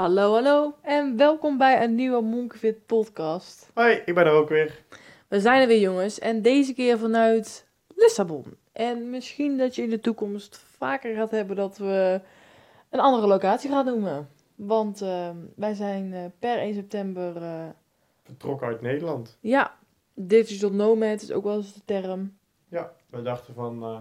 [0.00, 3.70] Hallo, hallo en welkom bij een nieuwe Monkeyfit podcast.
[3.74, 4.84] Hoi, ik ben er ook weer.
[5.28, 8.44] We zijn er weer jongens en deze keer vanuit Lissabon.
[8.72, 12.20] En misschien dat je in de toekomst vaker gaat hebben dat we
[12.90, 14.28] een andere locatie gaan noemen.
[14.54, 17.68] Want eh, wij zijn eh, per 1 september, eh,
[18.22, 19.38] Vertrokken uit Nederland.
[19.40, 19.78] ja,
[20.14, 22.38] digital nomad is ook wel eens de term.
[22.68, 23.98] Ja, we dachten van, eh,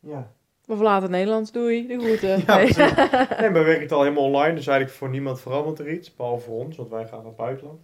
[0.00, 0.32] ja.
[0.70, 2.28] We verlaten Nederland, doei, de groeten.
[2.46, 3.50] Ja, Nee.
[3.50, 6.44] maar we werken het al helemaal online, dus eigenlijk voor niemand verandert er iets, behalve
[6.44, 7.80] voor ons, want wij gaan naar het buitenland.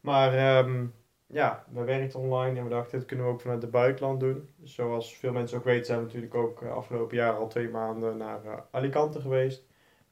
[0.00, 0.86] Maar ehm,
[1.26, 4.48] ja, we werken online en we dachten, dit kunnen we ook vanuit het buitenland doen.
[4.56, 7.68] Dus zoals veel mensen ook weten, zijn we natuurlijk ook eh, afgelopen jaar al twee
[7.68, 9.62] maanden naar eh, Alicante geweest.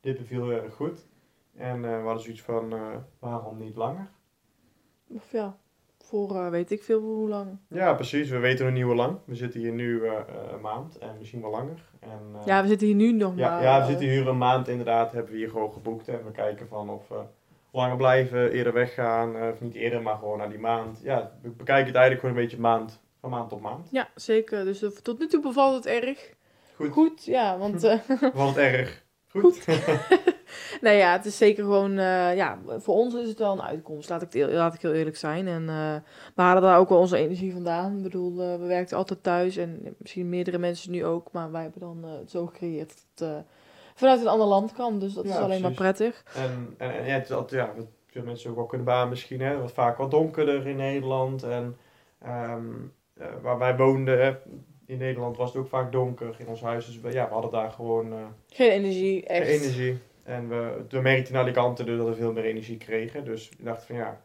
[0.00, 1.06] Dit beviel heel erg goed.
[1.56, 2.75] En eh, we hadden zoiets van,
[3.19, 4.10] waarom niet langer?
[5.08, 5.56] Of ja,
[6.12, 7.58] voor eh, weet ik veel hoe lang.
[7.68, 8.28] Ja, precies.
[8.28, 9.18] We weten nog niet hoe lang.
[9.24, 11.82] We zitten hier nu eh, eh, een maand en misschien wel langer.
[12.00, 12.10] En,
[12.44, 13.62] Ja, we zitten hier nu nog Ja, maar.
[13.62, 16.08] ja, we zitten hier een maand inderdaad, hebben we hier gewoon geboekt.
[16.08, 17.20] En we kijken van of we
[17.70, 21.00] langer blijven, eerder weggaan, of niet eerder, maar gewoon naar die maand.
[21.02, 23.88] Ja, we bekijken het eigenlijk gewoon een beetje maand, van maand tot maand.
[23.91, 24.64] Ja, zeker.
[24.64, 26.34] Dus tot nu toe bevalt het erg.
[26.76, 27.80] Goed, Goed, ja, want
[28.34, 29.02] valt erg.
[29.33, 29.66] Goed.
[30.80, 34.08] nou ja, het is zeker gewoon, eh, ja, voor ons is het wel een uitkomst,
[34.08, 35.47] laat ik, heel- laat ik heel eerlijk zijn.
[35.48, 35.94] En eh,
[36.34, 37.97] we halen daar ook wel onze energie vandaan.
[37.97, 41.62] Ik bedoel, eh, we werken altijd thuis en misschien meerdere mensen nu ook, maar wij
[41.62, 43.44] hebben dan het zo gecreëerd dat het
[43.94, 44.98] vanuit een ander land kan.
[44.98, 46.25] Dus dat Ja, is alleen maar prettig.
[46.34, 49.41] En, en, en ja, het is altijd, ja, veel mensen ook wel kunnen baan misschien,
[49.41, 51.42] hè, wat vaak wat donkerder in Nederland.
[51.42, 51.77] En
[52.22, 52.64] ehm,
[53.14, 54.33] eh, waar wij woonden, hè,
[54.92, 56.86] in Nederland was het ook vaak donker in ons huis.
[56.86, 58.12] Dus we, ja, we hadden daar gewoon...
[58.12, 59.47] eh, Geen energie, echt.
[59.48, 59.98] energie.
[60.25, 63.25] En we, we merkten in Alicante dus dat we veel meer energie kregen.
[63.25, 64.20] Dus ik dacht van ja,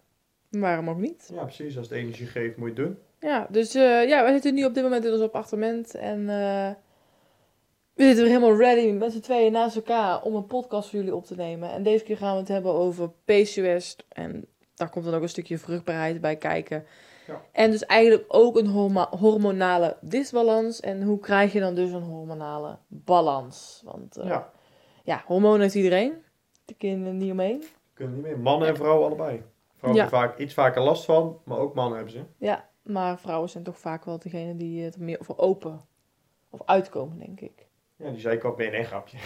[0.50, 1.30] Waarom ook niet?
[1.34, 2.98] ja precies, als het energie geeft moet je het doen.
[3.20, 6.70] Ja, dus eh, ja, we zitten nu op dit moment in ons appartement en eh,
[7.94, 11.16] we zitten weer helemaal ready met z'n tweeën naast elkaar om een podcast voor jullie
[11.16, 11.72] op te nemen.
[11.72, 14.46] En deze keer gaan we het hebben over PCOS en
[14.76, 16.86] daar komt dan ook een stukje vruchtbaarheid bij kijken.
[17.28, 17.42] Ja.
[17.52, 18.68] En dus eigenlijk ook een
[19.20, 20.80] hormonale disbalans.
[20.80, 23.82] En hoe krijg je dan dus een hormonale balans?
[23.86, 24.50] Want eh, ja.
[25.04, 26.14] ja, hormonen heeft iedereen.
[26.66, 27.64] De kinderen niet omheen.
[27.94, 28.40] kunnen niet meer.
[28.40, 29.44] Mannen en vrouwen allebei.
[29.78, 32.22] Vrouwen hebben vaak iets vaker last van, maar ook mannen hebben ze.
[32.38, 35.86] Ja, maar vrouwen zijn toch vaak wel degene die het meer voor open
[36.50, 37.68] of uitkomen, denk ik.
[37.96, 39.18] Ja, die zei ik ook, nee, nee, grapje.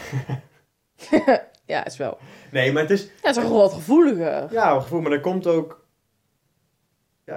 [1.66, 2.18] ja, is wel.
[2.52, 4.54] Nee, maar het is, Ja, het is wel wat gevoeliger.
[4.54, 5.81] ja, een gevoel, maar dat komt ook,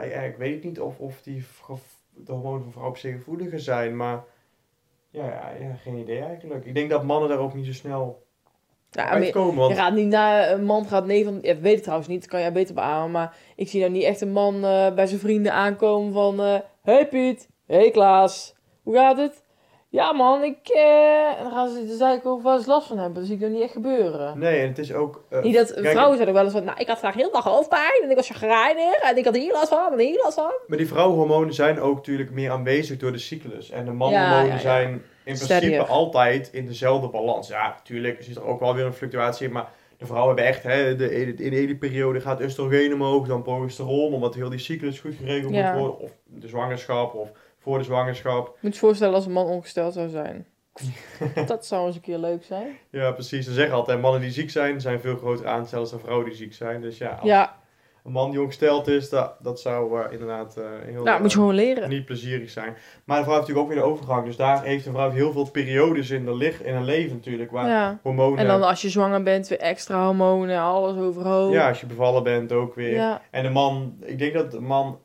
[0.03, 1.45] ja, ik weet niet of, of die
[2.11, 4.25] de hormonen van vrouwen op zich gevoeliger zijn, maar
[5.11, 6.65] ja, ja, ja, geen idee eigenlijk.
[6.65, 8.27] Ik denk dat mannen daar ook niet zo snel
[8.91, 11.39] Ja, je, uitkomen, je want gaat niet naar een man gaat nee van.
[11.43, 13.11] Ja, weet ik trouwens niet, dat kan jij beter beamen.
[13.11, 16.41] Maar ik zie nou niet echt een man eh, bij zijn vrienden aankomen van.
[16.41, 19.44] eh hey Piet, hey Klaas, hoe gaat het?
[19.95, 20.57] Ja man, ik.
[20.69, 23.15] eh," En dan gaan ze de zeiken over waar ze last van hebben.
[23.15, 24.39] Dat zie ik nog niet echt gebeuren.
[24.39, 25.25] nee, en het is ook...
[25.29, 26.65] eh, Niet dat kijk, vrouwen zeiden wel eens van.
[26.65, 29.53] Nou, ik had vandaag heel dag hoofdpijn en ik was chagrijnig en ik had hier
[29.53, 30.53] last van en hier last van.
[30.67, 33.71] Maar die vrouwenhormonen zijn ook natuurlijk meer aanwezig door de cyclus.
[33.71, 34.59] En de manhormonen Ja, ja, ja.
[34.59, 35.79] zijn in principe Steadier.
[35.87, 37.49] altijd altijd in dezelfde balans.
[37.49, 39.69] Ja, natuurlijk zit er ook wel weer een fluctuatie in, maar
[39.99, 44.13] de vrouwen hebben echt, hè, de, in de ene periode gaat oestrogeen omhoog, dan progesteron,
[44.15, 45.71] omdat heel die cyclus goed geregeld Ja.
[45.73, 45.99] moet worden.
[45.99, 47.29] Of de zwangerschap, of
[47.65, 48.57] voor de zwangerschap.
[48.61, 50.47] Moet je voorstellen als een man ongesteld zou zijn.
[51.47, 52.67] dat zou eens een keer leuk zijn.
[52.91, 53.45] Ja, precies.
[53.47, 56.55] Ze zeggen altijd, mannen die ziek zijn, zijn veel groter aanstellers dan vrouwen die ziek
[56.55, 56.81] zijn.
[56.81, 57.57] Dus ja, als Ja,
[58.05, 61.03] een man die ongesteld is, dat, dat zou eh, inderdaad eh, heel...
[61.03, 61.89] nou, moet je gewoon leren.
[61.89, 62.77] niet plezierig zijn.
[63.05, 64.25] Maar de vrouw heeft natuurlijk ook weer de overgang.
[64.27, 67.51] Dus daar heeft een vrouw heel veel periodes in, de lig, in een leven natuurlijk.
[67.51, 67.99] Waar Ja.
[68.03, 68.39] hormonen...
[68.39, 71.53] En dan als je zwanger bent, weer extra hormonen, alles overhoop.
[71.53, 72.95] ja, als je bevallen bent ook weer.
[72.95, 73.97] Ja, En de man...
[74.05, 74.99] Ik denk dat de man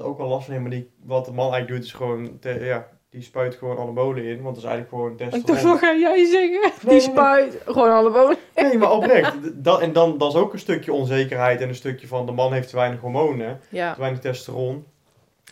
[0.00, 0.66] ook wel last van heeft.
[0.68, 2.38] Maar die, wat de man eigenlijk doet is gewoon...
[2.38, 4.42] te- ja, die spuit gewoon anabolen in.
[4.42, 5.78] Want dat is eigenlijk gewoon ik dacht, testosteron.
[5.78, 6.60] ga jij zeggen?
[6.60, 7.00] Nee, Die nee.
[7.00, 8.36] spuit, gewoon alle wonen.
[8.54, 9.64] Nee, maar oprecht.
[9.64, 11.60] Dat, en dan dat is ook een stukje onzekerheid.
[11.60, 13.60] En een stukje van de man heeft te weinig hormonen.
[13.68, 14.84] Ja, te weinig testosteron.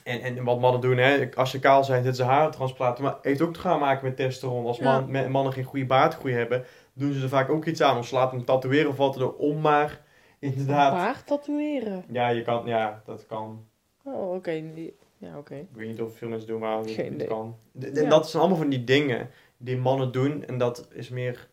[0.05, 3.05] En, en wat mannen doen, hè, als ze kaal zijn, zetten ze haartransplanten.
[3.05, 4.67] Maar heeft ook te gaan maken met testosteron.
[4.67, 7.99] Als man, mannen geen goede baardgroei hebben, doen ze er vaak ook iets aan.
[7.99, 9.61] Of ze laten hem tatoeëren of wat er om.
[9.61, 10.01] Maar
[10.39, 12.05] inderdaad, paard tatoeëren.
[12.13, 13.66] ja, je kan, ja, dat kan.
[14.07, 14.63] Oh, oké.
[15.19, 15.55] Ja, oké.
[15.55, 17.27] Ik weet niet of veel mensen doen, maar het, Geen het idee.
[17.27, 17.57] kan.
[17.73, 18.09] De- de- Ja.
[18.09, 20.45] Dat zijn allemaal van die dingen die mannen doen.
[20.45, 21.49] En dat is meer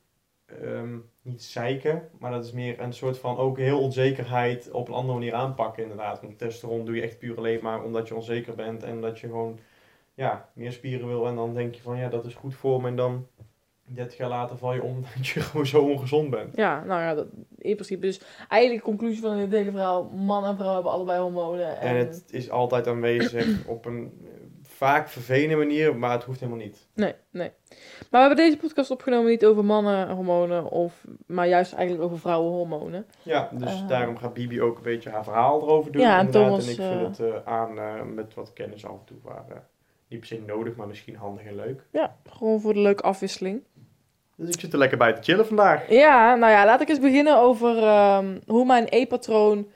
[0.62, 4.94] ehm, niet zeiken, maar dat is meer een soort van ook heel onzekerheid op een
[4.94, 6.22] andere manier aanpakken inderdaad.
[6.22, 9.28] Want testosteron doe je echt puur alleen maar omdat je onzeker bent en dat je
[9.28, 9.60] gewoon
[10.14, 11.28] ja, meer spieren wil.
[11.28, 12.88] En dan denk je van ja, dat is goed voor me.
[12.88, 13.28] En dan
[13.86, 16.56] 30 jaar later val je om dat je gewoon zo ongezond bent.
[16.56, 17.28] Ja, nou ja, dat,
[17.58, 18.06] in principe.
[18.06, 21.80] Dus eigenlijk de conclusie van dit hele verhaal, man en vrouw hebben allebei hormonen.
[21.80, 24.30] En, En het is altijd aanwezig op een eh,
[24.62, 26.88] vaak vervelende manier, maar het hoeft helemaal niet.
[26.94, 27.52] Nee, nee.
[27.70, 33.06] Maar we hebben deze podcast opgenomen niet over mannenhormonen, of, maar juist eigenlijk over vrouwenhormonen.
[33.24, 33.88] Ja, dus Eh.
[33.88, 36.02] daarom gaat Bibi ook een beetje haar verhaal erover doen.
[36.02, 36.32] Ja, en.
[36.32, 39.18] Thomas, en ik eh, vul het eh, aan eh, met wat kennis af en toe.
[39.24, 39.56] Waar, eh,
[40.08, 41.86] niet per se nodig, maar misschien handig en leuk.
[41.92, 43.64] Ja, gewoon voor de leuke afwisseling.
[44.36, 45.90] Dus ik zit er lekker bij te chillen vandaag.
[45.90, 49.68] Ja, nou ja, laat ik eens beginnen over ehm, hoe mijn E-patroon,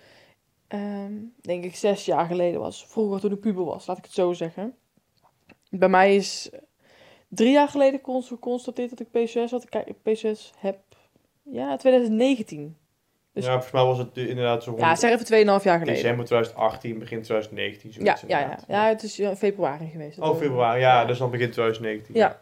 [0.68, 1.12] ehm,
[1.42, 2.86] denk ik, zes jaar geleden was.
[2.88, 4.76] Vroeger toen ik puber was, laat ik het zo zeggen.
[5.70, 6.50] Bij mij is
[7.28, 9.64] drie jaar geleden cons- geconstateerd dat ik PCOS had.
[9.86, 10.78] Ik PCOS heb,
[11.44, 12.78] ja, 2019.
[13.34, 15.80] Dus- ja, volgens mij was het eh, inderdaad zo rond Ja, zeg even 2,5 jaar
[15.80, 16.02] geleden.
[16.02, 18.04] december 2018, begin 2019.
[18.04, 20.20] Ja, ja, ja, ja, het is februari geweest.
[20.20, 20.80] Oh, februari.
[20.80, 22.16] Ja, dus dan begin 2019.
[22.16, 22.40] Ja.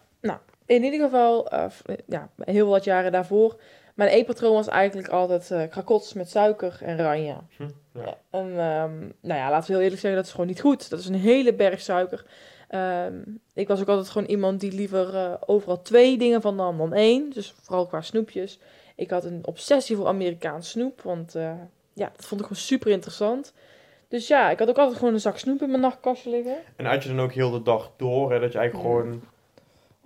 [0.66, 1.66] In ieder geval, eh,
[2.08, 3.60] ja, heel wat jaren daarvoor.
[3.96, 7.44] Mijn E-patroon was eigenlijk altijd eh krakots met suiker en ranja.
[7.58, 7.64] Hm,
[7.94, 8.18] ja.
[8.30, 10.90] En ehm, nou ja, laten we heel eerlijk zeggen, dat is gewoon niet goed.
[10.90, 12.26] Dat is een hele berg suiker.
[12.68, 13.14] Ehm,
[13.54, 16.94] ik was ook altijd gewoon iemand die liever eh, overal twee dingen van nam dan
[16.94, 17.30] één.
[17.30, 18.60] Dus vooral qua snoepjes.
[18.96, 21.34] Ik had een obsessie voor Amerikaans snoep, want
[21.94, 23.54] ja, dat vond ik gewoon super interessant.
[24.08, 26.56] Dus ja, ik had ook altijd gewoon een zak snoep in mijn nachtkastje liggen.
[26.76, 28.94] En had je dan ook heel de dag door, hè, dat je eigenlijk Ja.
[29.00, 29.22] gewoon...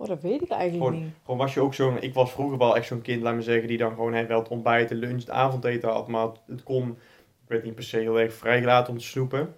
[0.00, 1.12] Oh, dat weet ik eigenlijk Gewoon- niet.
[1.24, 2.02] Gewoon was je ook zo'n...
[2.02, 4.38] Ik was vroeger wel echt zo'n kind, laat me zeggen, die dan gewoon hè, wel
[4.38, 6.08] het ontbijt, de lunch, het avondeten had.
[6.08, 6.88] Maar het- kon...
[7.42, 9.54] Ik werd niet per se heel erg vrijgelaten om te snoepen.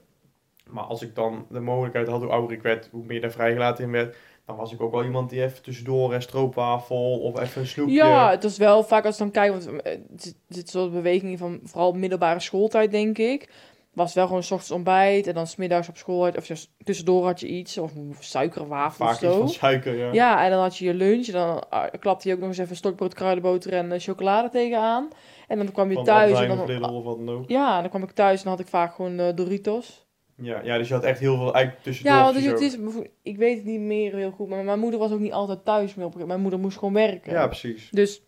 [0.70, 3.84] Maar als ik dan de mogelijkheid had, hoe ouder ik werd, hoe meer daar vrijgelaten
[3.84, 4.16] in werd...
[4.46, 7.94] Dan was ik ook wel iemand die even tussendoor een stroopwafel of even een snoepje...
[7.94, 10.70] Ja, het is wel vaak als ik dan kijk, want eh, er zit- er zit
[10.70, 13.48] zo'n beweging van vooral middelbare schooltijd, denk ik.
[13.92, 17.40] Was wel gewoon 's ochtends ontbijt en dan smiddags op school, had- of tussendoor had
[17.40, 19.38] je iets, of suikerwafel of Vaak iets zo.
[19.38, 20.12] van suiker, ja.
[20.12, 21.26] Ja, en dan had je je lunch.
[21.26, 25.08] En dan ah, klapte je ook nog eens even stokbrood, kruidenboter en eh, chocolade tegenaan.
[25.48, 26.40] En dan kwam je Van thuis.
[26.40, 27.48] En dan, Lidl of wat dan ook.
[27.48, 30.06] ja, en dan kwam ik thuis en dan had ik vaak gewoon eh, Doritos.
[30.36, 32.14] Ja, ja, dus je had echt heel veel eigenlijk tussendoor.
[32.16, 32.78] Ja, want het is,
[33.22, 35.94] ik weet het niet meer heel goed, maar mijn moeder was ook niet altijd thuis
[35.94, 36.06] meer.
[36.06, 37.32] op- Mijn moeder moest gewoon werken.
[37.32, 37.88] Ja, precies.
[37.90, 38.22] Dus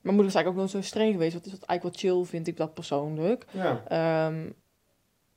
[0.00, 1.34] mijn moeder is eigenlijk ook nooit zo streng geweest.
[1.34, 3.44] Het is wat eigenlijk wel chill, vind ik dat persoonlijk.
[3.50, 4.36] Ja, Ehm,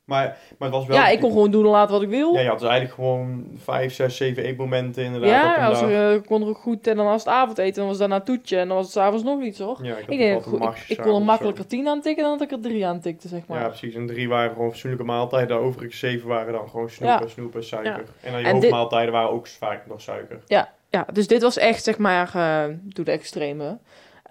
[0.06, 0.98] maar, maar het was wel...
[0.98, 2.34] ja, ik kon gewoon doen en laten wat ik wil.
[2.34, 6.22] Ja, je had dus eigenlijk gewoon vijf, zes, zeven eetmomenten inderdaad Ja, als er, eh,
[6.26, 6.88] kon er ook goed.
[6.88, 8.58] En dan was het avondeten, dan was daarna toetje.
[8.58, 9.80] En dan was het s'avonds nog iets, hoor.
[9.82, 12.54] Ja, ik, Ik, denk, dat ik, kon er makkelijker tien aan tikken dan dat ik
[12.58, 13.60] er drie aan tikte, zeg maar.
[13.62, 13.96] Ja, precies.
[13.96, 15.48] En drie waren gewoon fatsoenlijke maaltijden.
[15.58, 18.04] De overige zeven waren dan gewoon snoepen, snoepen, suiker.
[18.22, 20.40] En dan je En dit- hoofdmaaltijden waren ook vaak nog suiker.
[20.90, 23.78] Ja, dus dit was echt, zeg maar, eh doe de extreme.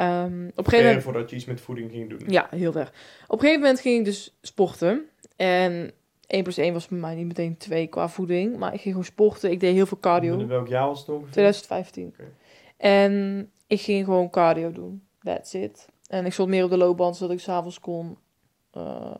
[0.00, 1.02] Ehm, op een gegeven moment...
[1.02, 2.20] voordat je iets met voeding ging doen.
[2.26, 2.92] Ja, heel ver.
[3.26, 5.08] Op een gegeven moment ging ik dus sporten.
[5.36, 5.90] En
[6.26, 8.56] 1 plus 1 was bij mij niet meteen 2 qua voeding.
[8.56, 9.50] Maar ik ging gewoon sporten.
[9.50, 10.38] Ik deed heel veel cardio.
[10.38, 11.30] In welk jaar was het ongeveer?
[11.32, 12.06] 2015.
[12.06, 12.32] Oké.
[12.76, 15.02] En ik ging gewoon cardio doen.
[15.22, 15.88] That's it.
[16.06, 18.18] En ik stond meer op de loopband, zodat ik s'avonds kon
[18.72, 19.14] eh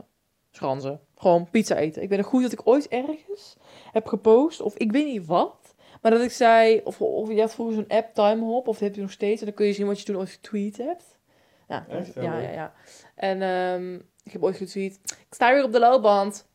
[0.51, 1.01] schranzen.
[1.17, 2.03] Gewoon pizza eten.
[2.03, 3.57] Ik ben er goed dat ik ooit ergens
[3.93, 5.57] heb gepost, of ik weet niet wat.
[6.01, 8.95] Maar dat ik zei, of, of je had vroeger zo'n app, Timehop, of dat heb
[8.95, 9.41] je nog steeds.
[9.41, 11.19] En dan kun je zien wat je toen ooit getweet hebt.
[11.69, 12.15] Ja, Echt?
[12.15, 12.73] ja, Ja, ja.
[13.15, 13.95] En ehm,
[14.25, 16.49] ik heb ooit getweet, ik sta weer op de loopband.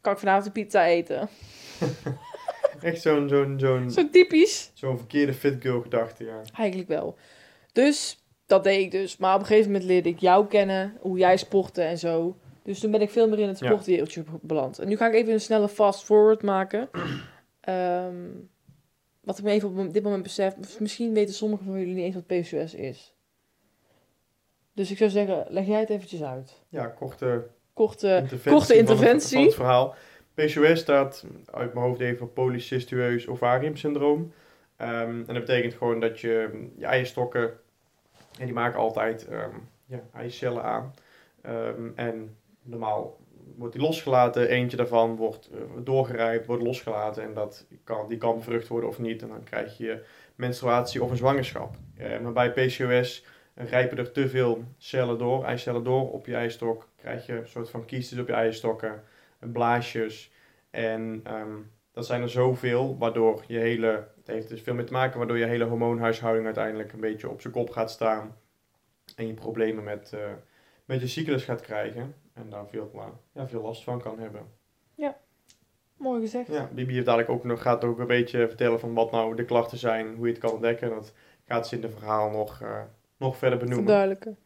[0.00, 1.28] Kan ik vanavond een pizza eten?
[2.80, 4.70] Echt zo'n zo'n zo'n Zo typisch.
[4.74, 6.40] zo'n verkeerde fit girl gedachte, ja.
[6.56, 7.16] Eigenlijk wel.
[7.72, 9.16] Dus dat deed ik dus.
[9.16, 12.36] Maar op een gegeven moment leerde ik jou kennen, hoe jij sportte en zo.
[12.62, 13.66] Dus toen ben ik veel meer in het Ja.
[13.66, 14.78] sportwereldje beland.
[14.78, 16.88] En nu ga ik even een snelle fast forward maken.
[17.60, 18.14] Ehm,
[19.28, 22.14] wat ik me even op dit moment besef, misschien weten sommigen van jullie niet eens
[22.14, 23.14] wat PCOS is.
[24.72, 26.62] Dus ik zou zeggen, leg jij het eventjes uit.
[26.68, 29.36] Ja, korte Korte, interventie korte van het- interventie.
[29.36, 29.94] Van het verhaal.
[30.34, 34.32] PCOS staat uit mijn hoofd even voor polycystueus ovariumsyndroom.
[34.76, 37.60] Ehm, en dat betekent gewoon dat je je eierstokken,
[38.38, 39.50] en die maken altijd ehm
[39.86, 40.94] ja, eicellen aan.
[41.42, 43.18] Ehm, en normaal
[43.56, 48.36] wordt die losgelaten, eentje daarvan wordt eh, doorgerijpt, wordt losgelaten en dat kan, die kan
[48.36, 49.22] bevrucht worden of niet.
[49.22, 51.76] En dan krijg je menstruatie of een zwangerschap.
[51.96, 53.24] Eh, maar bij PCOS
[53.54, 56.88] rijpen er te veel cellen door, eicellen door op je eierstok.
[56.96, 59.02] Krijg je een soort van kiestes op je eierstokken,
[59.38, 60.30] blaasjes.
[60.70, 61.56] En ehm,
[61.92, 65.38] dat zijn er zoveel, waardoor je hele, het heeft dus veel mee te maken, waardoor
[65.38, 68.36] je hele hormoonhuishouding uiteindelijk een beetje op zijn kop gaat staan.
[69.16, 70.20] En je problemen met, eh,
[70.84, 72.14] met je cyclus gaat krijgen.
[72.38, 74.56] En daar veel, maar, ja, veel last van kan hebben.
[75.98, 76.48] Mooi gezegd.
[76.48, 79.44] Ja, Bibi heeft dadelijk ook nog, gaat ook een beetje vertellen van wat nou de
[79.44, 80.90] klachten zijn, hoe je het kan ontdekken.
[80.90, 81.12] Dat
[81.46, 82.80] gaat ze in de verhaal nog, eh,
[83.16, 83.84] nog verder benoemen?
[83.84, 84.38] verduidelijken.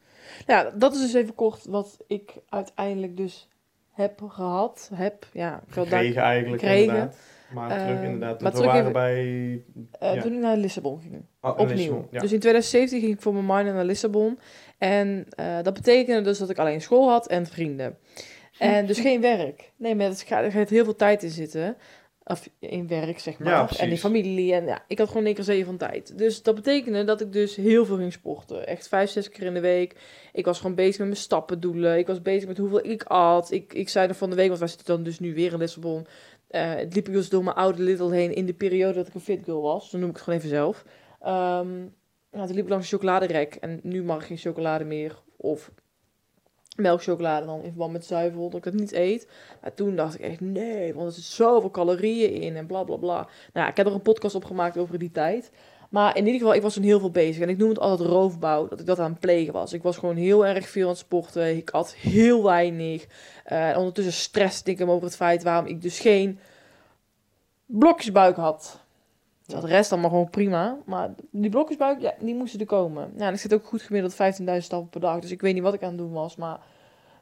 [0.46, 3.48] Ja, dat is dus even kort wat ik uiteindelijk dus
[3.90, 4.90] heb gehad.
[4.94, 5.62] Heb, ja.
[5.66, 6.94] Ik Gekregen eigenlijk Gekregen.
[6.94, 7.18] inderdaad.
[7.54, 8.40] Maar terug Ehm, inderdaad.
[8.40, 9.62] maar terug waren even- bij...
[10.10, 10.22] eh, ja.
[10.22, 11.22] Toen ik naar Lissabon ging.
[11.40, 11.66] Oh, Opnieuw.
[11.76, 12.20] Lissabon, ja.
[12.20, 14.38] Dus in 2017 ging ik voor mijn minor naar Lissabon.
[14.78, 17.98] En eh, dat betekende dus dat ik alleen school had en vrienden.
[18.58, 19.72] En dus geen werk.
[19.76, 21.76] Nee, maar het gaat, er gaat heel veel tijd in zitten.
[22.24, 23.48] Of in werk, zeg maar.
[23.52, 24.54] Ja, en in familie.
[24.54, 26.18] En ja, ik had gewoon één keer zeven van tijd.
[26.18, 28.66] Dus dat betekende dat ik dus heel veel ging sporten.
[28.66, 29.96] Echt vijf, zes keer in de week.
[30.32, 31.98] Ik was gewoon bezig met mijn stappendoelen.
[31.98, 33.50] Ik was bezig met hoeveel ik at.
[33.50, 35.58] Ik, ik zei er van de week, want wij zitten dan dus nu weer in
[35.58, 36.06] Lissabon.
[36.52, 39.20] Eh, het liep dus door mijn oude Little heen in de periode dat ik een
[39.20, 39.90] fit girl was.
[39.90, 40.84] Dan noem ik het gewoon even zelf.
[41.20, 41.80] Ehm
[42.30, 43.54] nou, toen liep langs een chocoladerek.
[43.54, 45.22] En nu mag ik geen chocolade meer.
[45.36, 45.70] Of
[46.76, 48.48] melkchocolade dan in verband met zuivel.
[48.50, 49.28] Dat ik dat niet eet.
[49.60, 52.96] Maar toen dacht ik echt, nee, want er zit zoveel calorieën in en bla bla
[52.96, 53.28] bla.
[53.52, 55.50] Nou, ik heb er een podcast op gemaakt over die tijd.
[55.92, 57.42] Maar in ieder geval, ik was toen heel veel bezig.
[57.42, 59.72] En ik noem het altijd roofbouw, dat ik dat aan het plegen was.
[59.72, 61.56] Ik was gewoon heel erg veel aan het sporten.
[61.56, 63.06] Ik at heel weinig.
[63.44, 66.38] Eh, en ondertussen stressde ik hem over het feit waarom ik dus geen
[67.66, 68.80] blokjesbuik had.
[69.42, 70.78] Terwijl de rest allemaal gewoon prima.
[70.84, 73.12] Maar die blokjesbuik, ja, die moesten er komen.
[73.16, 75.18] Ja, en ik zit ook goed gemiddeld 15.000 stappen per dag.
[75.18, 76.36] Dus ik weet niet wat ik aan het doen was.
[76.36, 76.60] Maar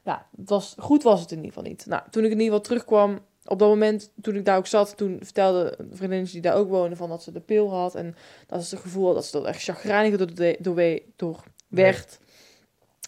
[0.05, 1.87] ja, het was, goed was het in ieder geval niet.
[1.87, 4.97] Nou, toen ik in ieder geval terugkwam, op dat moment toen ik daar ook zat,
[4.97, 7.95] toen vertelde vriendin die daar ook woonde van dat ze de pil had.
[7.95, 8.15] En
[8.47, 12.19] dat ze het gevoel had dat ze er echt chagrijnig door, door, we- door werd.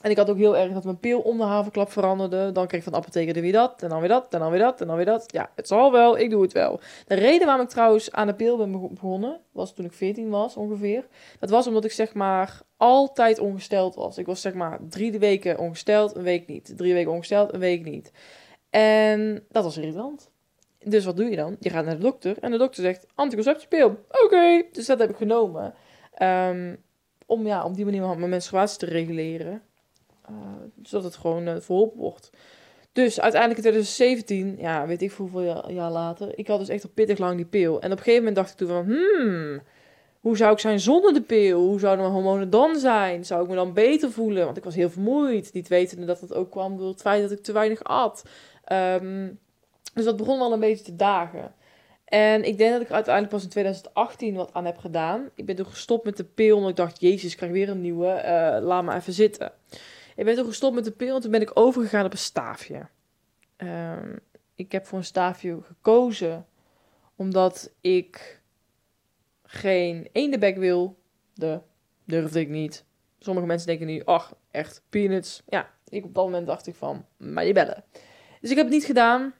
[0.03, 2.53] En ik had ook heel erg dat mijn pil om de havenklap veranderde.
[2.53, 4.51] Dan kreeg ik van de apotheker er weer dat, en dan weer dat, en dan
[4.51, 5.25] weer dat, en dan weer dat.
[5.33, 6.81] Ja, het zal wel, ik doe het wel.
[7.07, 10.29] De reden waarom ik trouwens aan de pil ben bego- begonnen, was toen ik 14
[10.31, 11.07] was ongeveer.
[11.39, 14.19] Dat was omdat ik zeg maar altijd ongesteld was.
[14.19, 16.73] Ik was zeg maar drie weken ongesteld, een week niet.
[16.77, 18.13] Drie weken ongesteld, een week niet.
[18.73, 20.31] En dat was irritant.
[20.85, 21.57] Dus wat doe je dan?
[21.61, 24.05] Je gaat naar de dokter en de dokter zegt anticonceptiepil.
[24.25, 25.75] Oké, dus dat heb ik genomen.
[26.15, 26.75] Ehm,
[27.27, 29.63] om, ja, op die manier mijn menstruatie te reguleren.
[30.27, 30.35] Eh,
[30.83, 32.31] zodat het gewoon eh, verholpen wordt.
[32.93, 36.69] Dus uiteindelijk in 2017, ja, weet ik veel hoeveel jaar, jaar later, ik had dus
[36.69, 37.81] echt al pittig lang die pil.
[37.81, 39.61] En op een gegeven moment dacht ik toen van, hmm,
[40.21, 41.61] hoe zou ik zijn zonder de pil?
[41.61, 43.25] Hoe zouden mijn hormonen dan zijn?
[43.25, 44.45] Zou ik me dan beter voelen?
[44.45, 45.53] Want ik was heel vermoeid.
[45.53, 48.25] Niet wetende dat het ook kwam door het feit dat ik te weinig at.
[48.73, 49.31] Ehm,
[49.95, 51.55] dus dat begon wel een beetje te dagen.
[52.05, 55.31] En ik denk dat ik uiteindelijk pas in 2018 wat aan heb gedaan.
[55.35, 57.81] Ik ben toen gestopt met de pil, omdat ik dacht, jezus, ik krijg weer een
[57.81, 58.09] nieuwe.
[58.09, 59.53] eh, laat maar even zitten.
[60.17, 62.87] Ik ben toen gestopt met de pil en toen ben ik overgegaan op een staafje.
[63.57, 64.17] Ehm,
[64.55, 66.47] ik heb voor een staafje gekozen
[67.17, 68.41] omdat ik
[69.45, 70.99] geen eendenbek wil.
[71.35, 71.61] De
[72.05, 72.85] durfde ik niet.
[73.19, 75.43] Sommige mensen denken nu, ach, echt peanuts.
[75.49, 77.85] Ja, ik op dat moment dacht ik van, maar die bellen.
[78.43, 79.33] Dus ik heb het niet gedaan.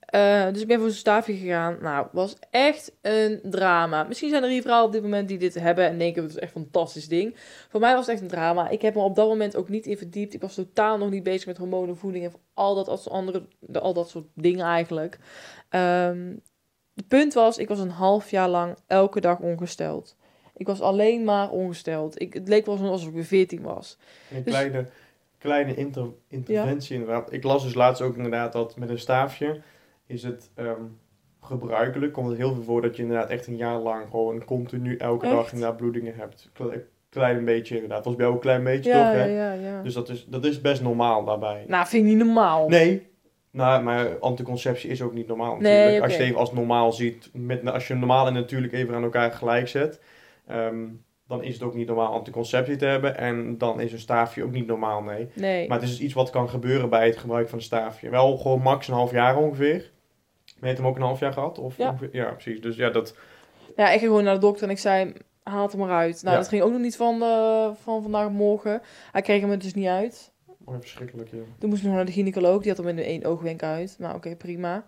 [0.00, 1.76] Eh, dus ik ben voor een staafje gegaan.
[1.80, 4.02] Nou, was echt een drama.
[4.02, 6.38] Misschien zijn er hier vrouwen op dit moment die dit hebben en denken, het is
[6.38, 7.36] echt een fantastisch ding.
[7.68, 8.68] Voor mij was het echt een drama.
[8.68, 10.34] Ik heb me op dat moment ook niet in verdiept.
[10.34, 13.80] Ik was totaal nog niet bezig met hormonen, voeding en al dat, als andere, de-
[13.80, 15.18] al dat soort dingen eigenlijk.
[15.68, 16.32] Ehm,
[16.94, 20.16] het punt was, ik was een half jaar lang elke dag ongesteld.
[20.56, 22.20] Ik was alleen maar ongesteld.
[22.20, 23.98] Ik, het leek wel alsof ik weer 14 was.
[24.30, 24.86] Een Dus- kleine,
[25.38, 27.32] kleine inter- interventie inderdaad.
[27.32, 29.60] Ik las dus laatst ook inderdaad dat met een staafje
[30.06, 30.82] is het ehm,
[31.40, 32.12] gebruikelijk.
[32.12, 35.28] Komt het heel veel voor dat je inderdaad echt een jaar lang gewoon continu elke
[35.28, 36.50] dag inderdaad bloedingen hebt.
[36.52, 38.04] Kle- klein beetje inderdaad.
[38.04, 39.26] Was bij jou een klein beetje Ja, toch ja, hè?
[39.26, 39.82] ja, ja.
[39.82, 41.64] Dus dat is, dat is best normaal daarbij.
[41.66, 42.68] Nou, vind ik niet normaal.
[42.68, 43.06] Nee.
[43.50, 46.02] Nou, maar anticonceptie is ook niet normaal Nee, natuurlijk.
[46.02, 49.02] Als je het even als normaal ziet, met, als je normaal en natuurlijk even aan
[49.02, 50.00] elkaar gelijk zet,
[50.46, 50.84] ehm,
[51.28, 53.16] dan is het ook niet normaal anticonceptie te hebben.
[53.18, 55.28] En dan is een staafje ook niet normaal, nee.
[55.34, 55.68] Nee.
[55.68, 58.10] Maar het is dus iets wat kan gebeuren bij het gebruik van een staafje.
[58.10, 59.92] Wel gewoon max een half jaar ongeveer.
[60.44, 61.58] Je hebt hem ook een half jaar gehad?
[61.58, 61.90] Of Ja.
[61.90, 62.08] ongeveer?
[62.12, 62.60] ja, precies.
[62.60, 63.16] Dus ja, dat...
[63.76, 66.22] Ja, ik ging gewoon naar de dokter en ik zei, haal het maar uit.
[66.22, 66.40] Nou, Ja.
[66.40, 68.82] dat ging ook nog niet van, eh, van vandaag op morgen.
[69.12, 70.32] Hij kreeg hem er dus niet uit.
[70.64, 71.38] Oh, verschrikkelijk, ja.
[71.58, 72.60] Toen moest ik nog naar de gynaecoloog.
[72.62, 73.96] Die had hem in één oogwenk uit.
[73.98, 74.86] Maar oké, prima.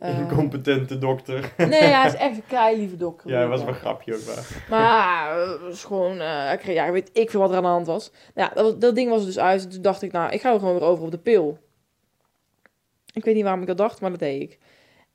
[0.00, 1.52] Eh, Incompetente dokter.
[1.56, 3.30] nee, hij is echt een kei lieve dokter.
[3.30, 4.64] ja, dat was wel een grapje ook waar.
[4.70, 7.62] Maar eh, het was gewoon, eh, hij kreeg- ja, weet ik veel wat er aan
[7.62, 8.12] de hand was.
[8.34, 9.64] Nou, ja, dat, dat ding was dus uit.
[9.64, 11.58] En toen dacht ik, nou, ik ga er gewoon weer over op de pil.
[13.12, 14.58] Ik weet niet waarom ik dat dacht, maar dat deed ik.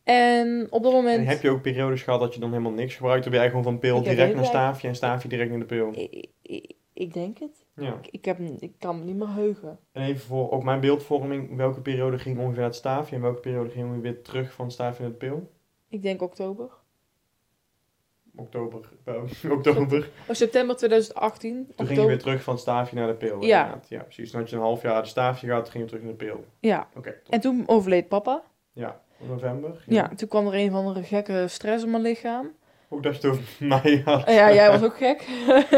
[0.04, 1.20] En op dat moment...
[1.20, 3.25] En heb je ook periodes gehad dat je dan helemaal niks gebruikt?
[3.25, 5.65] Of ben jij gewoon van pil Ik direct naar staafje en staafje direct naar de
[5.65, 5.89] pil?
[5.96, 7.64] Ik, ik, ik denk het.
[7.75, 7.94] Ja.
[8.01, 9.79] Ik, ik, heb, ik kan me niet meer heugen.
[9.91, 13.70] En even voor ook mijn beeldvorming, welke periode ging ongeveer het staafje en welke periode
[13.70, 15.51] ging we weer terug van het staafje naar de pil?
[15.89, 16.70] Ik denk oktober.
[18.36, 18.89] Oktober.
[19.58, 20.10] oktober.
[20.27, 21.67] Oh, september 2018.
[21.75, 23.41] Toen ging je weer terug van het staafje naar de pil.
[23.41, 23.63] Ja.
[23.63, 23.89] inderdaad.
[23.89, 24.32] Ja, precies.
[24.32, 26.46] Dan had je een half jaar de staafje gehad, ging je terug naar de pil.
[26.60, 26.88] Ja.
[26.96, 27.15] Oké.
[27.29, 28.44] En toen overleed papa.
[28.74, 29.84] Ja, november.
[29.88, 30.12] Ja.
[30.15, 32.51] toen kwam er een of andere gekke stress op mijn lichaam.
[32.89, 34.29] Ook dat je het over mij had.
[34.29, 35.27] Ja, jij was ook gek.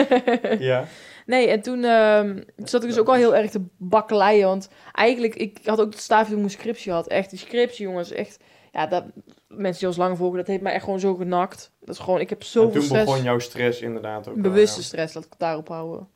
[0.60, 0.86] Ja.
[1.28, 4.48] Nee, en toen ehm, zat ik dus ook al heel erg te bakkeleien.
[4.48, 7.08] Want eigenlijk, ik had ook het staafje toen mijn scriptie had.
[7.08, 8.40] Echt, die scriptie, jongens, echt...
[8.72, 9.04] Ja, dat,
[9.48, 11.72] mensen die ons lang volgen, dat heeft mij echt gewoon zo genakt.
[11.80, 13.06] Dat is gewoon, ik heb En zoveel toen stress.
[13.06, 14.42] begon jouw stress inderdaad ook.
[14.42, 14.86] Bewuste ja.
[14.86, 16.08] stress, laat ik het daarop houden.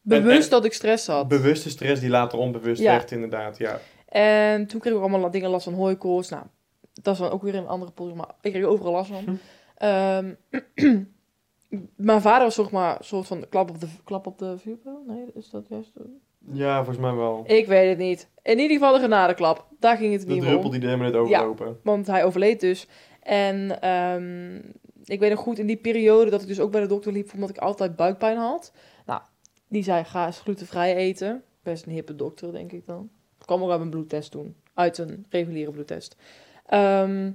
[0.00, 1.28] Bewust en- dat ik stress had.
[1.28, 2.92] Bewuste stress die later onbewust Ja.
[2.92, 3.80] werd inderdaad, ja.
[4.08, 6.28] En toen kreeg ik allemaal dingen last van hooikoorts.
[6.28, 6.44] Nou,
[6.92, 9.24] dat is dan ook weer een andere podcast, maar ik kreeg overal last van.
[9.24, 9.34] Hm.
[9.76, 10.34] Ehm,
[11.96, 15.02] mijn vader was zeg maar een soort van klap op de, klap op de vuurpijl.
[15.06, 15.92] Nee, is dat juist?
[16.52, 17.44] Ja, volgens mij wel.
[17.46, 18.28] Ik weet het niet.
[18.42, 19.66] In ieder geval de genadeklap.
[19.78, 20.72] Daar ging het De niet meer druppel om.
[20.72, 21.78] die er helemaal net overlopen.
[21.82, 22.88] Want hij overleed dus.
[23.22, 24.56] En ehm,
[25.04, 27.32] ik weet nog goed in die periode dat ik dus ook bij de dokter liep,
[27.34, 28.72] omdat ik altijd buikpijn had.
[29.06, 29.20] Nou,
[29.68, 31.42] die zei, ga eens glutenvrij eten.
[31.62, 33.08] Best een hippe dokter, denk ik dan.
[33.40, 34.56] Ik kwam ook uit een bloedtest toen.
[34.74, 36.16] Uit een reguliere bloedtest.
[36.66, 37.30] Ehm,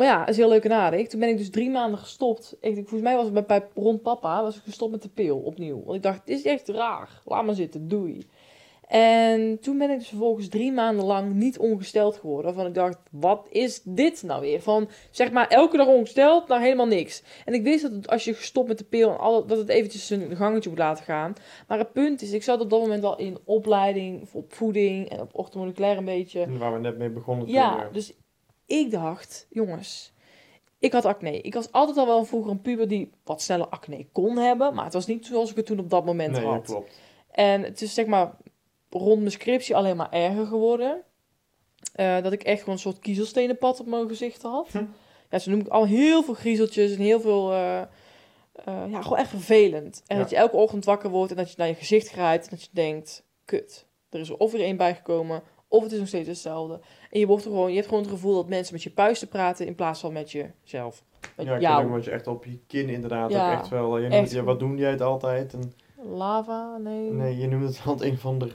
[0.00, 1.08] maar ja, is heel leuk en aardig.
[1.08, 2.56] Toen ben ik dus drie maanden gestopt.
[2.60, 5.38] Ik, volgens mij was het bij, bij rond papa, was ik gestopt met de pil
[5.38, 5.82] opnieuw.
[5.84, 7.20] Want ik dacht, dit is echt raar.
[7.24, 8.26] Laat maar zitten, doei.
[8.88, 12.54] En toen ben ik dus vervolgens drie maanden lang niet ongesteld geworden.
[12.54, 14.60] Van ik dacht, wat is dit nou weer?
[14.60, 17.22] Van zeg maar elke dag ongesteld naar helemaal niks.
[17.44, 19.68] En ik wist dat het, als je gestopt met de pil, en al, dat het
[19.68, 21.34] eventjes een gangetje moet laten gaan.
[21.68, 25.08] Maar het punt is, ik zat op dat moment al in opleiding, of op voeding
[25.08, 26.58] en op orthomoleculair een beetje.
[26.58, 27.46] Waar we net mee begonnen.
[27.46, 28.14] toen, Ja, dus
[28.70, 30.12] ik dacht, jongens,
[30.78, 31.40] ik had acne.
[31.40, 34.74] Ik was altijd al wel vroeger een puber die wat sneller acne kon hebben.
[34.74, 36.64] Maar het was niet zoals ik het toen op dat moment Nee, had.
[36.64, 36.98] klopt.
[37.30, 38.36] En het is zeg maar
[38.90, 41.02] rond mijn scriptie alleen maar erger geworden.
[41.92, 44.68] Eh, dat ik echt gewoon een soort kiezelstenenpad op mijn gezicht had.
[44.70, 44.84] Hm.
[45.30, 47.52] Ja, ze noemen ik al heel veel griezeltjes en heel veel...
[47.52, 47.82] eh,
[48.90, 50.02] ja, gewoon echt vervelend.
[50.06, 50.22] En Ja.
[50.22, 52.62] dat je elke ochtend wakker wordt en dat je naar je gezicht grijpt en dat
[52.62, 53.24] je denkt...
[53.44, 56.80] Kut, er is er of weer één bijgekomen of het is nog steeds hetzelfde.
[57.10, 59.28] En je, wordt er gewoon, je hebt gewoon het gevoel dat mensen met je puisten
[59.28, 61.02] praten in plaats van met jezelf.
[61.36, 61.80] Met Ja, ik jou.
[61.82, 63.98] denk dat je echt op je kin inderdaad Ja, ook echt wel...
[63.98, 64.46] Je echt ja, goed.
[64.46, 65.52] wat doen jij het altijd?
[65.52, 65.72] En,
[66.12, 66.76] Lava?
[66.76, 67.10] Nee.
[67.10, 68.48] nee, je noemt het altijd een van de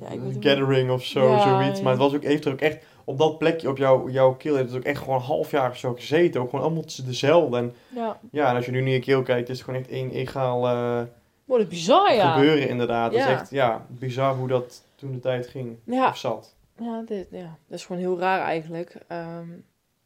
[0.00, 0.08] Ja,
[0.40, 1.80] gathering of zo, Ja, zoiets.
[1.80, 2.84] Maar het was ook, heeft er ook echt...
[3.04, 5.70] Op dat plekje op jouw, jouw keel heeft het ook echt gewoon een half jaar
[5.70, 6.40] of zo gezeten.
[6.40, 7.56] Ook gewoon allemaal dezelfde.
[7.56, 9.90] En Ja, ja, en als je nu naar je keel kijkt, is het gewoon echt
[9.90, 11.02] één egaal eh,
[11.44, 12.32] wordt het bizar, ja.
[12.32, 13.12] gebeuren inderdaad.
[13.12, 15.78] Het is echt, ja, bizar hoe dat toen de tijd ging.
[15.84, 16.08] Ja.
[16.08, 16.56] Of zat.
[16.78, 18.98] Ja, dit, ja, dat is gewoon heel raar eigenlijk.
[19.08, 19.48] Ehm,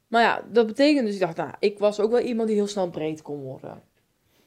[0.07, 2.66] maar ja, dat betekent dus, ik dacht, nou, ik was ook wel iemand die heel
[2.66, 3.83] snel breed kon worden.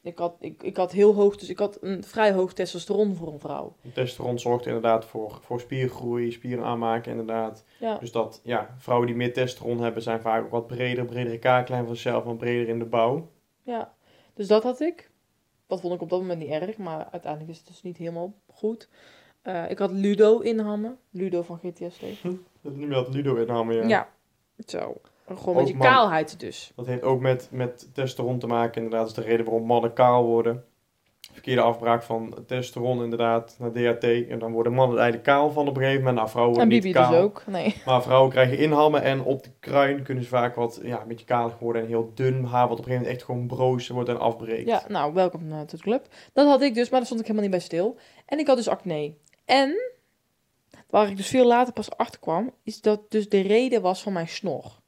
[0.04, 3.34] Ik had, ik, ik had heel hoog, dus ik had een vrij hoog testosteron voor
[3.34, 3.76] een vrouw.
[3.94, 7.64] Testosteron zorgt inderdaad voor, voor spiergroei, spieren aanmaken inderdaad.
[7.80, 11.40] Ja, Dus dat, ja, vrouwen die meer testosteron hebben zijn vaak ook wat breder, bredere
[11.40, 13.28] kaaklijn vanzelf, wat breder in de bouw.
[13.64, 13.94] ja.
[14.34, 15.10] Dus dat had ik.
[15.68, 18.34] Dat vond ik op dat moment niet erg, maar uiteindelijk is het dus niet helemaal
[18.54, 18.90] goed.
[19.42, 20.98] Eh, ik had Ludo inhammen.
[21.10, 22.00] Ludo van GTSD.
[22.62, 23.88] Je dat Ludo inhammen, ja.
[23.88, 24.08] Ja,
[24.66, 24.96] zo.
[25.28, 26.72] Gewoon met je man- kaalheid dus.
[26.76, 29.08] Dat heeft ook met, met testosteron te maken, inderdaad.
[29.08, 30.64] Dat is de reden waarom mannen kaal worden.
[31.32, 34.04] Verkeerde afbraak van testosteron, inderdaad, naar DHT.
[34.30, 36.18] En dan worden mannen eigenlijk kaal van op een gegeven moment.
[36.18, 37.12] Nou, vrouwen En worden niet kaal.
[37.12, 37.44] dus ook.
[37.48, 37.76] Nee.
[37.86, 41.26] Maar vrouwen krijgen inhammen en op de kruin kunnen ze vaak wat, ja, een beetje
[41.26, 41.82] kalig worden.
[41.82, 44.68] En heel dun haar, wat op een gegeven moment echt gewoon broos wordt en afbreekt.
[44.68, 46.06] Ja, nou, welkom eh, tot de club.
[46.34, 47.98] Dat had ik dus, maar daar stond ik helemaal niet bij stil.
[48.26, 49.14] En ik had dus acne.
[49.52, 49.92] En,
[50.90, 54.14] waar ik dus veel later pas achter kwam, is dat dus de reden was van
[54.14, 54.80] mijn snor.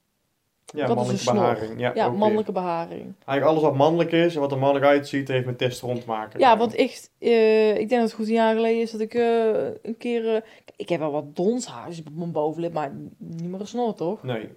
[0.66, 1.36] Ja, dat is een mannelijke snor.
[1.36, 1.80] beharing.
[1.80, 2.20] Ja, Ja, weer.
[2.20, 3.14] mannelijke beharing.
[3.26, 6.40] Eigenlijk alles wat mannelijk is en wat er mannelijk uitziet, heeft met testosteron te maken.
[6.40, 9.14] Ja, want echt, eh, ik denk dat het goed een jaar geleden is dat ik
[9.14, 10.36] eh, een keer...
[10.36, 10.42] eh,
[10.76, 14.24] ik heb wel wat donshaar op mijn bovenlip, maar niet meer een snor, toch?
[14.24, 14.50] Nee.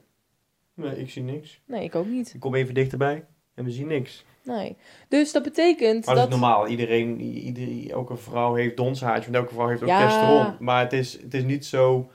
[0.75, 1.61] Nee, ik zie niks.
[1.64, 2.35] Nee, ik ook niet.
[2.35, 4.25] Ik kom even dichterbij en we zien niks.
[4.46, 4.76] Nee.
[5.09, 6.32] Dus dat betekent Maar dat dat...
[6.35, 6.66] is normaal.
[6.66, 10.06] Iedereen, iedereen, elke vrouw heeft donshaartje, want elke vrouw heeft ook Ja.
[10.06, 10.56] testosteron.
[10.59, 12.11] Maar het is, het is niet zo...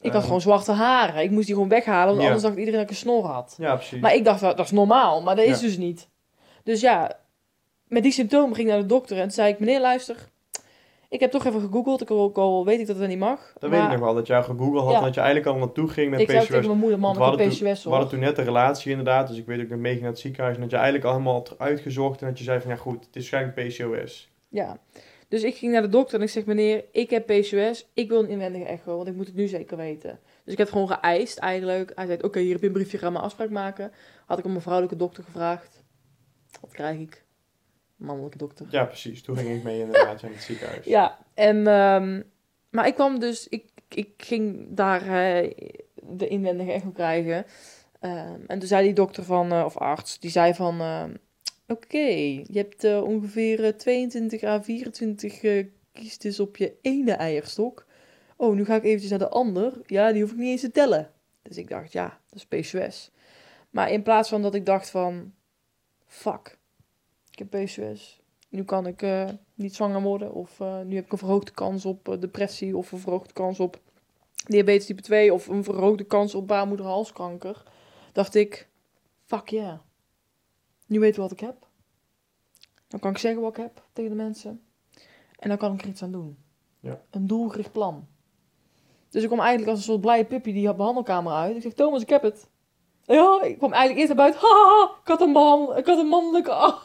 [0.00, 1.22] Ik had eh, gewoon zwarte haren.
[1.22, 2.24] Ik moest die gewoon weghalen, want Ja.
[2.24, 3.54] anders dacht iedereen dat ik een snor had.
[3.58, 4.00] Ja, precies.
[4.00, 6.08] Maar ik dacht, dat, dat is normaal, maar dat is dus niet.
[6.62, 7.18] Dus ja,
[7.88, 10.16] met die symptomen ging ik naar de dokter en toen zei ik, meneer luister,
[11.08, 13.52] ik heb toch even gegoogeld, ik ook al weet ik dat het niet mag.
[13.52, 15.00] dat maar weet ik nog wel, dat jij gegoogeld had Ja.
[15.00, 16.46] dat je eigenlijk al naartoe ging met ik PCOS.
[16.46, 19.38] tegen mijn moeder, man, ik hadden PCOS We hadden toen net een relatie inderdaad, dus
[19.38, 20.54] ik weet ook dat meeging naar het ziekenhuis.
[20.54, 23.04] En dat je eigenlijk al helemaal had uitgezocht en dat je zei van ja goed,
[23.06, 24.30] het is waarschijnlijk PCOS.
[24.48, 24.78] Ja,
[25.28, 28.22] dus ik ging naar de dokter en ik zeg, meneer, ik heb PCOS, ik wil
[28.22, 30.18] een inwendige echo, want ik moet het nu zeker weten.
[30.44, 31.92] Dus ik heb het gewoon geëist eigenlijk.
[31.94, 33.92] Hij zei, oké, hier heb je een briefje, ga maar afspraak maken.
[34.26, 35.82] Had ik om een vrouwelijke dokter gevraagd.
[36.60, 37.24] Wat krijg ik?
[37.96, 38.66] Mannelijke dokter.
[38.70, 39.22] Ja, precies.
[39.22, 40.84] Toen ging ik mee inderdaad in het ziekenhuis.
[40.96, 42.22] Ja, en, ehm,
[42.70, 45.50] maar ik kwam dus, ik, ik ging daar eh,
[45.94, 47.46] de inwendige echo krijgen.
[48.00, 51.14] Ehm, en toen zei die dokter van, eh, of arts, die zei van, ehm,
[51.66, 52.06] oké,
[52.46, 57.86] je hebt eh, ongeveer eh, 22 à 24 eh kiestes op je ene eierstok.
[58.36, 59.72] Oh, nu ga ik eventjes naar de ander.
[59.86, 61.10] Ja, die hoef ik niet eens te tellen.
[61.42, 63.10] Dus ik dacht, ja, dat is PCOS.
[63.70, 65.32] Maar in plaats van dat ik dacht van,
[66.06, 66.58] fuck,
[67.36, 68.20] ik heb PCOS.
[68.48, 70.32] nu kan ik eh, niet zwanger worden.
[70.32, 72.76] Of eh, nu heb ik een verhoogde kans op eh, depressie.
[72.76, 73.80] Of een verhoogde kans op
[74.46, 75.32] diabetes type 2.
[75.32, 77.62] Of een verhoogde kans op baarmoederhalskanker.
[78.12, 78.68] Dacht ik,
[79.24, 79.78] fuck yeah.
[80.86, 81.66] Nu weten we wat ik heb.
[82.88, 84.62] Dan kan ik zeggen wat ik heb tegen de mensen.
[85.38, 86.38] En dan kan ik er iets aan doen.
[86.80, 87.02] Ja.
[87.10, 88.06] Een doelgericht plan.
[89.10, 91.56] Dus ik kwam eigenlijk als een soort blije puppy die had behandelkamer uit.
[91.56, 92.48] Ik zeg, Thomas, ik heb het.
[93.04, 94.40] Ja, ik kwam eigenlijk eerst naar buiten.
[94.40, 96.78] Haha, ik had een, behandel, ik had een mannelijke.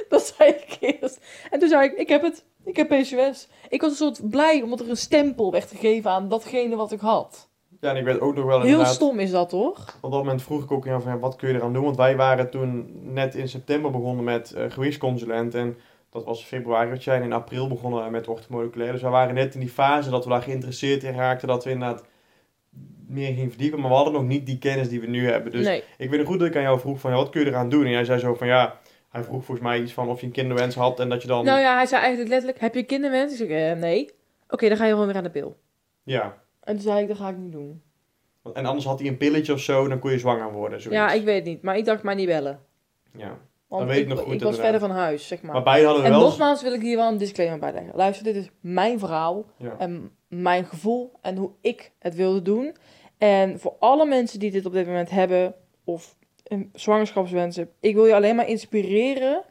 [0.08, 1.20] Dat zei ik eerst.
[1.50, 2.44] En toen zei ik, ik heb het.
[2.64, 3.48] Ik heb PCOS.
[3.68, 7.00] Ik was een soort blij omdat er een stempel werd gegeven aan datgene wat ik
[7.00, 7.48] had.
[7.80, 9.76] Ja, en ik weet ook nog wel Heel stom is dat, hoor.
[10.00, 11.84] Op dat moment vroeg ik ook aan van ja, wat kun je eraan doen?
[11.84, 15.54] Want wij waren toen net in september begonnen met eh gewichtsconsulent.
[15.54, 15.76] En
[16.10, 17.16] dat was februari wat jij.
[17.16, 18.92] En in april begonnen met orthomoleculair.
[18.92, 21.48] Dus wij waren net in die fase dat we daar geïnteresseerd in raakten.
[21.48, 22.04] Dat we inderdaad
[23.06, 23.80] meer gingen verdiepen.
[23.80, 25.52] Maar we hadden nog niet die kennis die we nu hebben.
[25.52, 25.82] Dus nee.
[25.98, 27.68] ik weet nog goed dat ik aan jou vroeg van ja, wat kun je eraan
[27.68, 27.84] doen?
[27.84, 28.79] En jij zei zo van ja,
[29.10, 31.00] hij vroeg volgens mij iets van of je een kinderwens had.
[31.00, 31.44] En dat je dan...
[31.44, 33.32] Nou ja, hij zei eigenlijk letterlijk, heb je kinderwens?
[33.40, 34.10] Ik zeg, eh, nee.
[34.48, 35.56] Oké, dan ga je gewoon weer aan de pil.
[36.02, 36.38] ja.
[36.60, 37.82] En toen zei ik, dat ga ik niet doen.
[38.54, 40.80] En anders had hij een pilletje of zo, dan kon je zwanger worden.
[40.80, 41.00] Zoiets.
[41.00, 41.62] Ja, ik weet het niet.
[41.62, 42.60] Maar ik dacht, maar niet bellen.
[43.16, 43.38] Ja.
[43.68, 45.52] Want weet ik nog goed, ik was verder van huis, zeg maar.
[45.52, 46.20] Maar beide hadden En wel...
[46.20, 47.92] nogmaals wil ik hier wel een disclaimer bij leggen.
[47.94, 49.74] Luister, dit is mijn verhaal Ja.
[49.78, 52.76] en mijn gevoel en hoe ik het wilde doen.
[53.18, 56.16] En voor alle mensen die dit op dit moment hebben of
[56.50, 59.42] een zwangerschapswensen, ik wil je alleen maar inspireren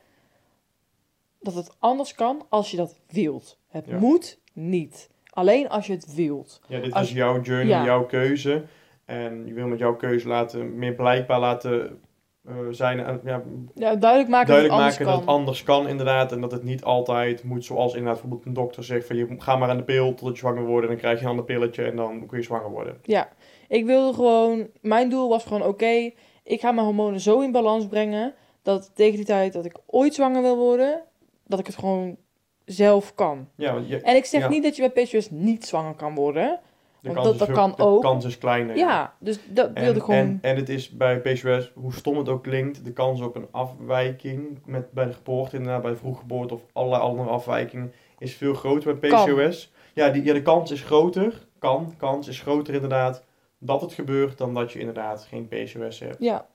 [1.39, 3.59] dat het anders kan als je dat wilt.
[3.67, 3.97] Het Ja.
[3.99, 5.09] moet niet.
[5.29, 6.61] Alleen als je het wilt.
[6.67, 7.85] Ja, dit Als- is jouw journey, Ja.
[7.85, 8.63] jouw keuze.
[9.05, 12.01] En je wil met jouw keuze laten, meer blijkbaar laten
[12.47, 12.99] eh, zijn.
[12.99, 13.43] en, ja,
[13.75, 15.19] Ja, duidelijk maken duidelijk dat het anders maken dat kan.
[15.19, 16.31] het anders kan, inderdaad.
[16.31, 19.55] En dat het niet altijd moet zoals inderdaad bijvoorbeeld een dokter zegt: van je ga
[19.55, 20.81] maar aan de pil totdat je zwanger wordt.
[20.83, 22.97] En dan krijg je een ander pilletje en dan kun je zwanger worden.
[23.03, 23.29] Ja,
[23.67, 26.11] ik wilde gewoon, mijn doel was gewoon oké,
[26.49, 30.13] ik ga mijn hormonen zo in balans brengen dat tegen die tijd dat ik ooit
[30.13, 31.01] zwanger wil worden,
[31.47, 32.17] dat ik het gewoon
[32.65, 33.47] zelf kan.
[33.55, 34.49] Ja, want je, En ik zeg Ja.
[34.49, 36.59] niet dat je bij PCOS niet zwanger kan worden.
[37.01, 38.01] de want kans dat- kan de ook.
[38.01, 38.75] kans is kleiner.
[38.77, 40.15] Ja, dus dat En, wilde gewoon.
[40.19, 43.47] en, en het is bij PCOS, hoe stom het ook klinkt, de kans op een
[43.51, 48.97] afwijking met, bij de geboorte, inderdaad bij vroeggeboorte of allerlei andere afwijkingen, is veel groter
[48.99, 49.25] bij Kan.
[49.25, 49.73] PCOS.
[49.93, 53.23] Ja, die, ja, de kans is groter, kan, kans is groter inderdaad,
[53.59, 56.19] dat het gebeurt dan dat je inderdaad geen PCOS hebt.
[56.19, 56.47] Ja.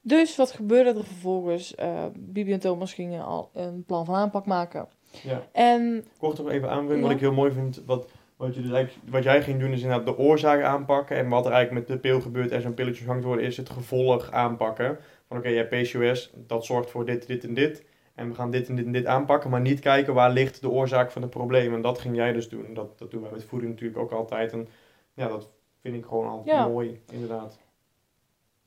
[0.00, 1.74] Dus wat gebeurde er vervolgens?
[1.74, 4.88] Eh Bibi en Thomas gingen al een plan van aanpak maken.
[5.22, 5.42] Ja.
[5.52, 9.22] En Kort nog even aanvullen, wat ik heel mooi vind, wat, wat, je dus wat
[9.22, 11.16] jij ging doen is inderdaad de oorzaak aanpakken.
[11.16, 13.70] En wat er eigenlijk met de pil gebeurt en zo'n pilletje te worden, is het
[13.70, 14.98] gevolg aanpakken.
[15.28, 17.84] Van oké, je hebt PCOS, dat zorgt voor dit, dit en dit.
[18.14, 20.70] En we gaan dit en dit en dit aanpakken, maar niet kijken waar ligt de
[20.70, 21.74] oorzaak van het probleem.
[21.74, 22.74] En dat ging jij dus doen.
[22.74, 24.52] Dat, dat doen wij met voeding natuurlijk ook altijd.
[24.52, 24.68] En
[25.14, 25.50] ja, dat
[25.90, 26.66] vind ik gewoon altijd Ja.
[26.68, 27.58] mooi, inderdaad.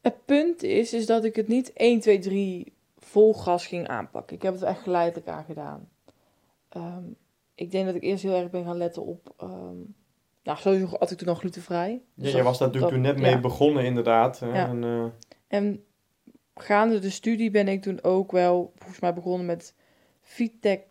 [0.02, 4.36] het punt is, is dat ik het niet 1, 2, 3 vol gas ging aanpakken.
[4.36, 5.90] Ik heb het echt geleidelijk aan gedaan.
[6.70, 7.04] Ehm,
[7.56, 9.34] ik denk dat ik eerst heel erg ben gaan letten op...
[9.38, 9.78] ehm
[10.44, 11.92] nou, sowieso had ik toen nog glutenvrij.
[11.92, 13.40] Ja, Dus jij was daar natuurlijk dat- toen net mee ja.
[13.40, 14.40] begonnen, inderdaad.
[14.40, 14.48] Hè?
[14.48, 14.68] Ja.
[14.68, 15.06] En, eh,
[15.48, 15.84] En
[16.56, 19.76] gaande de studie ben ik toen ook wel, volgens mij begonnen met
[20.22, 20.82] Vitec...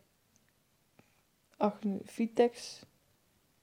[1.57, 2.83] Ach, Vitex?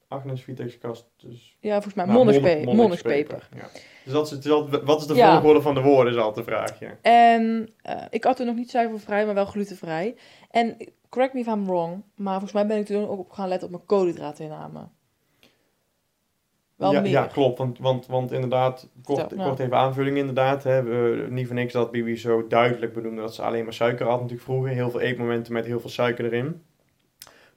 [0.07, 3.63] Agnes Vitex kast, dus Ja, volgens mij Nou.
[3.63, 3.69] Ja.
[4.03, 4.45] Dus dat is,
[4.83, 5.33] wat is de Ja.
[5.33, 6.79] volgorde van de woorden, is altijd de vraag.
[6.79, 6.97] Ja.
[7.01, 10.15] En eh, ik had toen nog niet zuivelvrij, maar wel glutenvrij.
[10.51, 10.77] En
[11.09, 13.67] correct me if I'm wrong, maar volgens mij ben ik toen ook op gaan letten
[13.67, 14.87] op mijn koolhydraatinname.
[16.75, 17.11] Wel ja, meer.
[17.11, 17.57] ja, klopt.
[17.57, 20.63] Want, want, want inderdaad, kort, kort even aanvulling inderdaad.
[20.63, 20.83] Hè.
[20.83, 24.15] We, niet voor niks dat Bibi zo duidelijk benoemde dat ze alleen maar suiker had
[24.15, 24.71] natuurlijk vroeger.
[24.71, 26.61] Heel veel eetmomenten met heel veel suiker erin.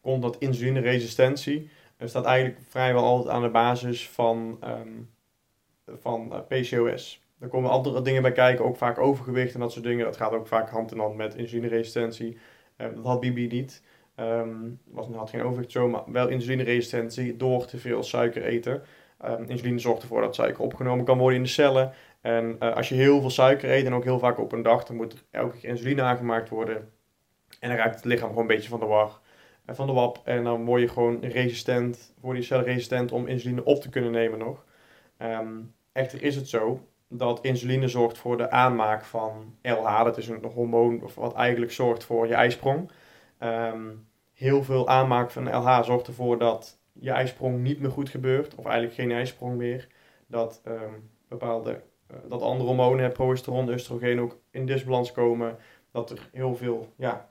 [0.00, 1.70] Komt dat insulineresistentie.
[1.98, 5.02] Er staat eigenlijk vrijwel altijd aan de basis van, ehm,
[6.00, 7.22] van eh, PCOS.
[7.38, 10.04] Er komen andere dingen bij kijken, ook vaak overgewicht en dat soort dingen.
[10.04, 12.38] Dat gaat ook vaak hand in hand met insulineresistentie.
[12.76, 13.82] Eh, dat had Bibi niet.
[14.14, 14.48] Ehm
[14.84, 18.82] was, had geen overgewicht zo, maar wel insulineresistentie door te veel suiker eten.
[19.20, 21.92] Ehm, insuline zorgt ervoor dat suiker opgenomen kan worden in de cellen.
[22.20, 24.84] En eh, als je heel veel suiker eet en ook heel vaak op een dag,
[24.84, 26.92] dan moet er elke keer insuline aangemaakt worden.
[27.60, 29.20] En dan raakt het lichaam gewoon een beetje van de war.
[29.70, 30.20] Van de wap.
[30.24, 34.10] En dan word je gewoon resistent, word je cellen resistent om insuline op te kunnen
[34.10, 34.64] nemen nog.
[35.16, 35.60] Ehm,
[35.92, 40.04] echter is het zo dat insuline zorgt voor de aanmaak van LH.
[40.04, 42.90] Dat is een hormoon wat eigenlijk zorgt voor je ijsprong.
[43.38, 43.86] Ehm,
[44.32, 48.54] heel veel aanmaak van LH zorgt ervoor dat je ijsprong niet meer goed gebeurt.
[48.54, 49.88] Of eigenlijk geen ijsprong meer.
[50.26, 50.92] Dat ehm,
[51.28, 55.56] bepaalde, eh, dat andere hormonen, progesteron, oestrogeen ook in disbalans komen.
[55.92, 57.30] Dat er heel veel ja,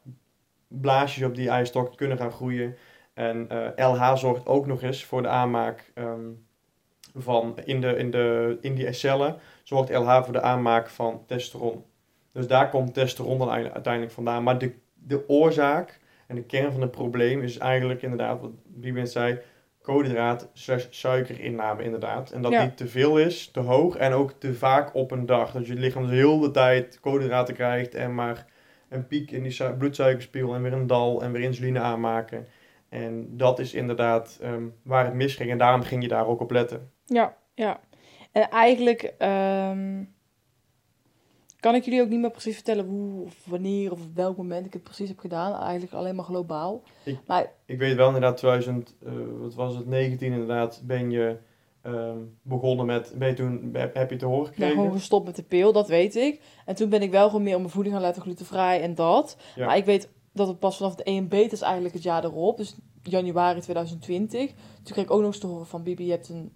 [0.68, 2.76] blaasjes op die ijstok kunnen gaan groeien.
[3.14, 6.30] En eh, LH zorgt ook nog eens voor de aanmaak ehm,
[7.16, 9.38] van in, de, in, de, in die cellen.
[9.64, 11.84] Zorgt LH voor de aanmaak van testosteron.
[12.32, 14.44] Dus daar komt testosteron dan uiteindelijk vandaan.
[14.44, 14.74] Maar de
[15.08, 19.40] de oorzaak en de kern van het probleem is eigenlijk inderdaad, wat Bibi net zei,
[19.82, 22.32] koolhydraat slash suikerinname inderdaad.
[22.32, 22.62] En dat Ja.
[22.62, 25.52] die te veel is, te hoog en ook te vaak op een dag.
[25.52, 28.46] Dat je lichaam dus heel de tijd koolhydraten krijgt en maar
[28.90, 32.48] een piek in die su- bloedsuikerspiegel en weer een dal en weer insuline aanmaken.
[32.90, 36.52] En dat is inderdaad ehm, waar het misging en daarom ging je daar ook op
[36.52, 36.92] letten.
[37.06, 37.80] Ja, ja.
[38.32, 40.04] En eigenlijk ehm,
[41.60, 44.66] kan ik jullie ook niet meer precies vertellen hoe of wanneer of op welk moment
[44.66, 45.62] ik het precies heb gedaan.
[45.62, 46.84] Eigenlijk alleen maar globaal.
[47.06, 51.38] Ik- maar Ik weet wel inderdaad, 2000, eh, wat was het, 19 inderdaad, ben je
[51.88, 54.76] ehm, begonnen met, ben je toen, heb, heb je te horen gekregen?
[54.76, 56.42] gewoon gestopt met de pil, dat weet ik.
[56.66, 59.38] En toen ben ik wel gewoon meer op mijn voeding gaan letten, glutenvrij en dat.
[59.56, 59.66] Ja.
[59.66, 62.58] Maar ik weet dat het pas vanaf de 1 beta is eigenlijk het jaar erop.
[62.58, 64.48] Dus januari 2020.
[64.50, 66.52] Toen kreeg ik ook nog eens te horen van Bibi, je hebt een...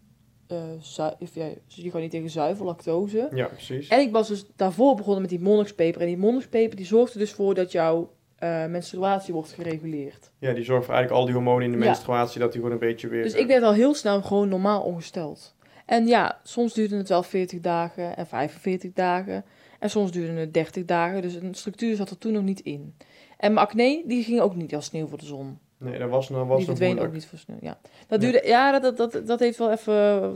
[0.47, 3.29] eh of ja, je kan niet tegen zuivel, lactose.
[3.33, 3.87] Ja, precies.
[3.87, 6.01] En ik was dus daarvoor begonnen met die monnikspeper.
[6.01, 8.09] En die monnikspeper die zorgt er dus voor dat jouw
[8.41, 10.31] eh, menstruatie wordt gereguleerd.
[10.39, 11.83] Ja, die zorgt voor eigenlijk al die hormonen in de Ja.
[11.85, 13.23] menstruatie, dat die gewoon een beetje weer...
[13.23, 15.55] Dus eh, ik werd al heel snel gewoon normaal ongesteld.
[15.85, 19.45] En ja, soms duurde het wel 40 dagen en 45 dagen.
[19.79, 21.21] En soms duurde het 30 dagen.
[21.21, 22.95] Dus een structuur zat er toen nog niet in.
[23.37, 25.59] En mijn acne, die ging ook niet als sneeuw voor de zon.
[25.77, 27.57] Nee, dat was, dat was die nog verdween ook niet voor sneeuw.
[27.61, 27.77] Ja,
[28.07, 29.93] dat duurde, ja, dat, dat, dat, dat heeft wel even.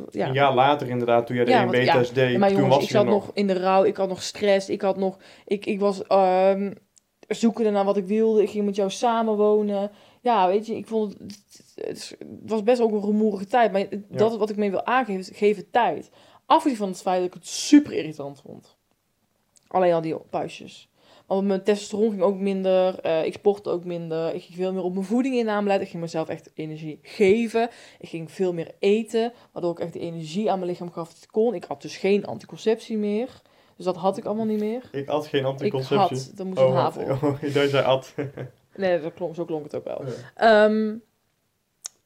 [0.10, 0.28] Ja.
[0.28, 2.58] Een jaar later inderdaad, toen jij de Ja, ja, want- ja, test deed, maar toen
[2.58, 3.14] jongens, was ik zat nog.
[3.26, 6.72] nog in de rouw, ik had nog stress, ik had nog, ik, ik was ehm
[7.28, 9.92] zoekende naar wat ik wilde, ik ging met jou samenwonen.
[10.22, 13.88] Ja, weet je, ik vond het, het, was best ook een rumoerige tijd, maar Ja.
[14.10, 16.10] dat is wat ik mee wil aangeven, is geven tijd.
[16.46, 18.78] Afgezien van het feit dat ik het super irritant vond.
[19.68, 20.90] Alleen al die puistjes.
[21.26, 24.84] Want mijn testosteron ging ook minder, eh, ik sportte ook minder, ik ging veel meer
[24.84, 27.70] op mijn voeding in aanleiden, ik ging mezelf echt energie geven.
[28.00, 31.24] Ik ging veel meer eten, waardoor ik echt de energie aan mijn lichaam gaf dat
[31.24, 31.54] ik kon.
[31.54, 33.42] Ik had dus geen anticonceptie meer.
[33.76, 34.82] Dus dat had ik allemaal niet meer.
[34.92, 36.18] Ik had geen Ik anticonceptie.
[36.18, 37.24] had, dan moest een oh, haven op.
[37.24, 38.14] oh, ik dacht, at.
[38.76, 40.02] Nee, dat klonk, zo klonk het ook wel.
[40.06, 40.66] Ja.
[40.66, 40.94] Ehm,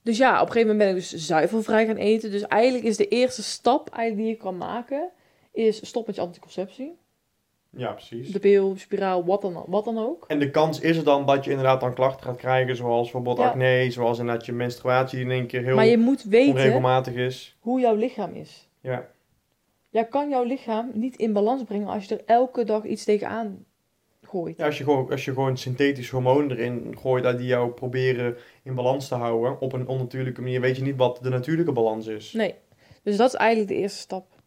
[0.02, 2.32] dus ja, op een gegeven moment ben ik dus zuivelvrij gaan eten.
[2.32, 5.10] Dus eigenlijk is de eerste stap eigenlijk die je kan maken,
[5.52, 6.98] is stop met je anticonceptie.
[7.70, 8.32] Ja, precies.
[8.32, 10.26] De pil, spiraal, wat dan, wat dan ook.
[10.28, 13.38] En de kans is er dan dat je inderdaad dan klachten gaat krijgen, zoals bijvoorbeeld
[13.38, 13.48] Ja.
[13.48, 17.56] acne, zoals inderdaad je menstruatie in één keer heel Maar je moet weten onregelmatig is.
[17.60, 18.68] hoe jouw lichaam is.
[18.82, 19.08] Ja,
[19.90, 23.66] Jij kan jouw lichaam niet in balans brengen als je er elke dag iets tegenaan
[24.22, 24.58] gooit.
[24.58, 28.38] ja als, je gewoon, als je gewoon synthetische hormonen erin gooit dat die jou proberen
[28.64, 32.08] in balans te houden op een onnatuurlijke manier, weet je niet wat de natuurlijke balans
[32.08, 32.34] is.
[32.34, 32.56] Nee.
[33.04, 34.42] Dus dat is eigenlijk de eerste stap.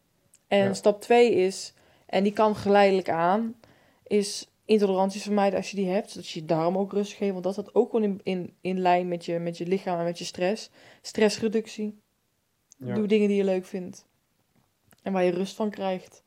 [0.47, 0.73] En Ja.
[0.73, 1.73] stap twee is,
[2.05, 3.55] en die kan geleidelijk aan,
[4.07, 6.09] is intoleranties vermijden als je die hebt.
[6.11, 7.31] Zodat je je darm ook rust geeft.
[7.31, 10.03] Want dat staat ook gewoon in, in, in lijn met je, met je lichaam en
[10.03, 10.69] met je stress.
[11.01, 12.01] Stressreductie.
[12.77, 12.93] Ja.
[12.95, 14.05] Doe dingen die je leuk vindt.
[15.03, 16.23] En waar je rust van krijgt.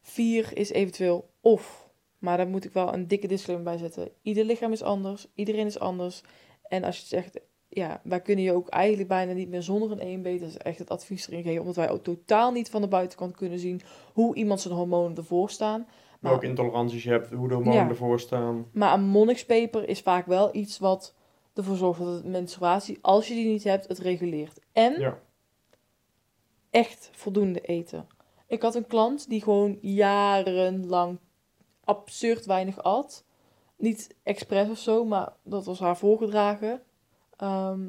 [0.00, 1.90] Vier is eventueel of.
[2.18, 4.10] Maar daar moet ik wel een dikke disclaimer bij zetten.
[4.22, 5.26] Ieder lichaam is anders.
[5.34, 6.22] Iedereen is anders.
[6.68, 10.00] En als je zegt, ja, wij kunnen je ook eigenlijk bijna niet meer zonder een
[10.00, 10.40] EMB.
[10.40, 11.60] Dat is echt het advies erin geven.
[11.60, 13.80] Omdat wij ook totaal niet van de buitenkant kunnen zien
[14.12, 15.86] hoe iemand zijn hormonen ervoor staan.
[16.20, 17.88] Welke intoleranties je hebt, hoe de hormonen Ja.
[17.88, 18.66] ervoor staan.
[18.72, 21.14] Maar een monnikspeper is vaak wel iets wat
[21.54, 24.58] ervoor zorgt dat de menstruatie, als je die niet hebt, het reguleert.
[24.72, 25.18] En Ja.
[26.72, 28.06] Echt voldoende eten.
[28.46, 31.18] Ik had een klant die gewoon jarenlang
[31.84, 33.24] absurd weinig at.
[33.76, 36.82] Niet expres of zo, maar dat was haar voorgedragen.
[37.36, 37.80] Ehm,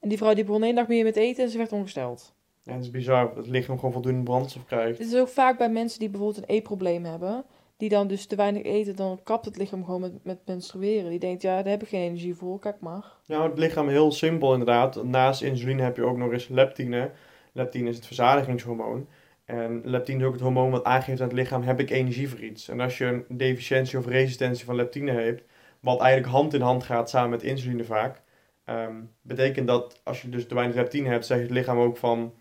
[0.00, 2.34] en die vrouw die begon één dag meer met eten en ze werd ongesteld.
[2.62, 4.98] Ja, het is bizar dat het lichaam gewoon voldoende brandstof krijgt.
[4.98, 7.44] Dit is ook vaak bij mensen die bijvoorbeeld een eetprobleem hebben.
[7.76, 11.10] Die dan dus te weinig eten, dan kapt het lichaam gewoon met, met menstrueren.
[11.10, 13.04] Die denkt, ja, daar heb ik geen energie voor, kijk maar.
[13.26, 15.04] Nou, het lichaam heel simpel inderdaad.
[15.04, 17.10] Naast insuline heb je ook nog eens leptine.
[17.52, 19.08] Leptine is het verzadigingshormoon.
[19.44, 22.40] En leptine is ook het hormoon wat aangeeft aan het lichaam, heb ik energie voor
[22.40, 22.68] iets.
[22.68, 25.42] En als je een deficiëntie of resistentie van leptine hebt,
[25.80, 28.22] wat eigenlijk hand in hand gaat samen met insuline vaak,
[28.64, 32.32] ehm, betekent dat als je dus te weinig leptine hebt, zegt het lichaam ook van,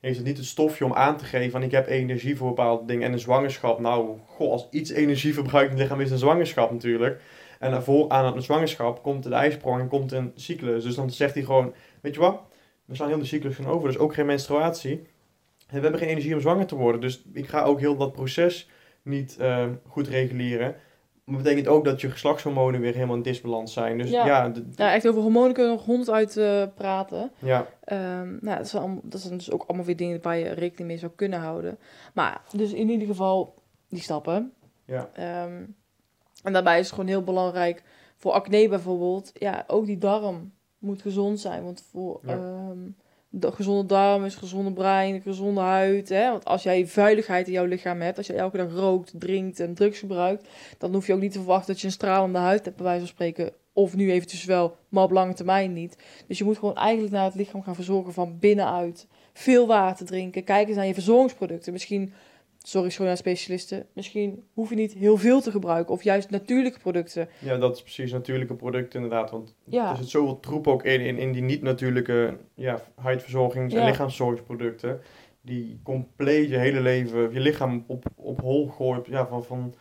[0.00, 2.84] heeft het niet het stofje om aan te geven van ik heb energie voor bepaalde
[2.84, 3.06] dingen.
[3.06, 6.70] En een zwangerschap, nou, goh, als iets energie verbruikt in het lichaam is een zwangerschap
[6.70, 7.20] natuurlijk.
[7.58, 10.84] En daarvoor aan een zwangerschap komt de ijsprong en komt een cyclus.
[10.84, 12.40] Dus dan zegt hij gewoon, weet je wat,
[12.90, 14.92] we slaan heel de cyclus van over, dus ook geen menstruatie.
[15.66, 18.12] En we hebben geen energie om zwanger te worden, dus ik ga ook heel dat
[18.12, 18.68] proces
[19.02, 20.74] niet eh, goed reguleren.
[21.24, 23.98] Maar dat betekent ook dat je geslachtshormonen weer helemaal in disbalans zijn.
[23.98, 24.48] Dus ja, Ja.
[24.48, 27.30] de- Ja, echt over hormonen kunnen we nog honderd uit praten.
[27.38, 30.88] ja, Ehm, nou, dat zijn, dat zijn dus ook allemaal weer dingen waar je rekening
[30.88, 31.78] mee zou kunnen houden.
[32.14, 33.54] Maar, dus in ieder geval
[33.88, 34.52] die stappen.
[34.84, 35.62] ja, Ehm,
[36.42, 37.82] en daarbij is het gewoon heel belangrijk
[38.16, 39.30] voor acne bijvoorbeeld.
[39.34, 41.64] Ja, ook die darm moet gezond zijn.
[41.64, 42.32] Want voor, Ja.
[42.32, 42.78] ehm,
[43.28, 46.08] de gezonde darmen, een gezonde brein, een gezonde huid.
[46.08, 46.30] Hè?
[46.30, 49.74] Want als jij vuiligheid in jouw lichaam hebt, als je elke dag rookt, drinkt en
[49.74, 52.76] drugs gebruikt, dan hoef je ook niet te verwachten dat je een stralende huid hebt,
[52.76, 53.52] bij wijze van spreken.
[53.72, 55.96] Of nu eventjes wel, maar op lange termijn niet.
[56.26, 59.06] Dus je moet gewoon eigenlijk naar het lichaam gaan verzorgen van binnenuit.
[59.32, 60.44] Veel water drinken.
[60.44, 61.72] Kijk eens naar je verzorgingsproducten.
[61.72, 62.12] Misschien
[62.62, 65.94] sorry schoon specialisten, misschien hoef je niet heel veel te gebruiken.
[65.94, 67.28] Of juist natuurlijke producten.
[67.38, 69.30] Ja, dat is precies natuurlijke producten inderdaad.
[69.30, 69.90] Want ja.
[69.90, 75.00] er zit zoveel troep ook in, in, in die niet-natuurlijke ja, huidverzorgings- en lichaamszorgingsproducten.
[75.42, 79.74] Die compleet je hele leven, je lichaam op, op hol gooit, ja, van, van,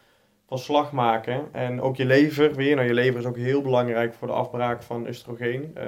[0.47, 1.53] van slag maken.
[1.53, 2.75] En ook je lever weer.
[2.75, 5.73] Nou, je lever is ook heel belangrijk voor de afbraak van oestrogeen.
[5.77, 5.83] Uh,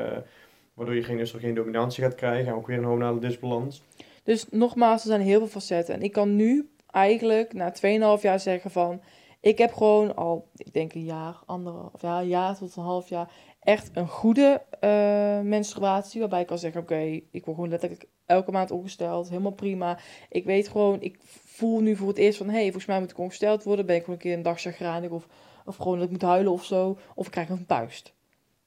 [0.73, 2.47] waardoor je geen oestrogeen-dominantie gaat krijgen.
[2.47, 3.83] En ook weer een hormonale disbalans.
[4.23, 5.95] Dus nogmaals, er zijn heel veel facetten.
[5.95, 7.73] En ik kan nu eigenlijk na
[8.17, 9.01] 2,5 jaar zeggen van...
[9.39, 13.09] Ik heb gewoon al, ik denk een jaar, anderhalf ja, een jaar tot een half
[13.09, 13.31] jaar...
[13.59, 16.19] echt een goede uh, menstruatie.
[16.19, 16.99] Waarbij ik kan zeggen, oké,
[17.31, 19.29] ik word gewoon letterlijk elke maand ongesteld.
[19.29, 19.99] Helemaal prima.
[20.29, 22.47] Ik weet gewoon, ik voel nu voor het eerst van...
[22.47, 23.85] hé, hey, volgens mij moet ik ongesteld worden.
[23.85, 25.27] Ben ik gewoon een keer een dag chagrijnig of,
[25.65, 26.97] of gewoon dat ik moet huilen of zo.
[27.15, 28.13] Of ik krijg een puist.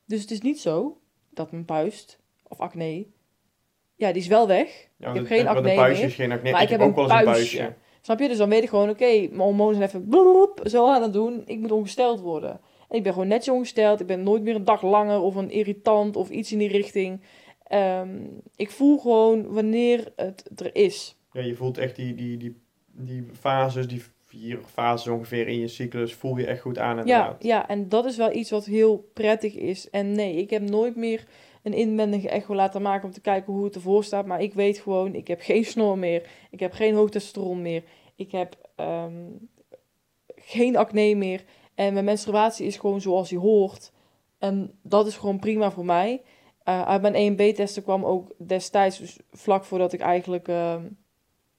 [0.04, 0.98] Dus het is niet zo
[1.30, 3.06] dat mijn puist of acne...
[3.96, 4.88] Ja, die is wel weg.
[4.96, 5.90] Ja, ik heb geen acne meer.
[5.90, 6.50] Is geen acne.
[6.50, 7.74] Maar ik, heb, ook wel eens een puistje.
[8.04, 8.28] Snap je?
[8.28, 11.42] Dus dan weet ik gewoon, oké, mijn hormonen zijn even bloep, zo aan het doen.
[11.46, 12.60] Ik moet ongesteld worden.
[12.88, 14.00] En ik ben gewoon netjes ongesteld.
[14.00, 17.20] Ik ben nooit meer een dag langer of een irritant of iets in die richting.
[17.62, 18.08] Ehm,
[18.56, 21.16] ik voel gewoon wanneer het er is.
[21.32, 22.56] Ja, je voelt echt die, die, die,
[22.92, 27.06] die fases, die vier fases ongeveer in je cyclus, voel je echt goed aan.
[27.06, 29.90] Ja, ja, en dat is wel iets wat heel prettig is.
[29.90, 31.24] En nee, ik heb nooit meer
[31.64, 34.26] een inwendige echo laten maken om te kijken hoe het ervoor staat.
[34.26, 36.30] Maar ik weet gewoon, ik heb geen snor meer.
[36.50, 37.82] Ik heb geen hoogtestosteron meer.
[38.14, 39.22] Ik heb ehm,
[40.36, 41.44] geen acne meer.
[41.74, 43.92] En mijn menstruatie is gewoon zoals die hoort.
[44.38, 46.22] En dat is gewoon prima voor mij.
[46.64, 50.76] Uh, uit mijn EMB-testen kwam ook destijds, dus vlak voordat ik eigenlijk, uh,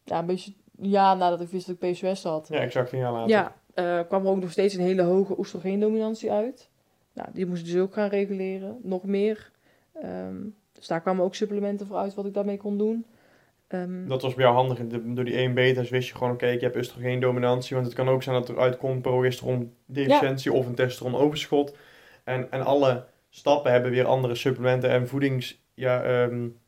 [0.03, 2.47] ja, een beetje ja nadat ik wist dat ik PCOS had.
[2.47, 3.29] Ja, exact een jaar later.
[3.29, 6.69] Ja, uh, kwam er ook nog steeds een hele hoge oestrogeendominantie uit.
[7.13, 8.79] Nou, die moest ik dus ook gaan reguleren.
[8.81, 9.51] Nog meer.
[10.03, 13.05] Um, dus daar kwamen ook supplementen voor uit wat ik daarmee kon doen.
[13.67, 14.79] Um, dat was bij jou handig.
[15.03, 17.75] Door die 1 beta's wist je gewoon, oké, okay, ik heb oestrogeendominantie.
[17.75, 21.77] Want het kan ook zijn dat er uitkomt progesteron deficiëntie of een testosteron overschot.
[22.23, 25.63] En, en alle stappen hebben weer andere supplementen en voedings...
[25.73, 26.60] Ja, um,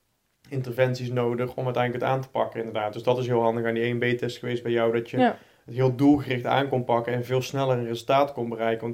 [0.50, 2.94] interventies nodig om uiteindelijk het aan te pakken, inderdaad.
[2.94, 5.36] Dus dat is heel handig aan die 1B-test geweest bij jou, dat je het
[5.66, 8.88] heel doelgericht aan kon pakken en veel sneller een resultaat kon bereiken.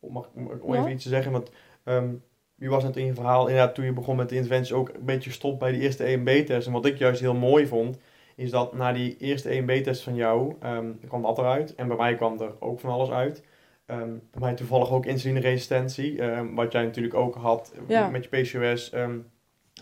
[0.00, 1.50] Want, om, om even iets te zeggen, want
[1.84, 2.22] um,
[2.58, 5.04] wie was net in je verhaal, inderdaad, toen je begon met de interventies ook een
[5.04, 6.66] beetje stop bij die eerste EMB-test.
[6.66, 7.98] En wat ik juist heel mooi vond,
[8.36, 11.74] is dat na die eerste EMB-test van jou, um, kwam dat eruit.
[11.74, 13.44] En bij mij kwam er ook van alles uit.
[13.86, 17.72] Um, bij mij toevallig ook insulineresistentie, um, wat jij natuurlijk ook had
[18.10, 18.92] met je PCOS.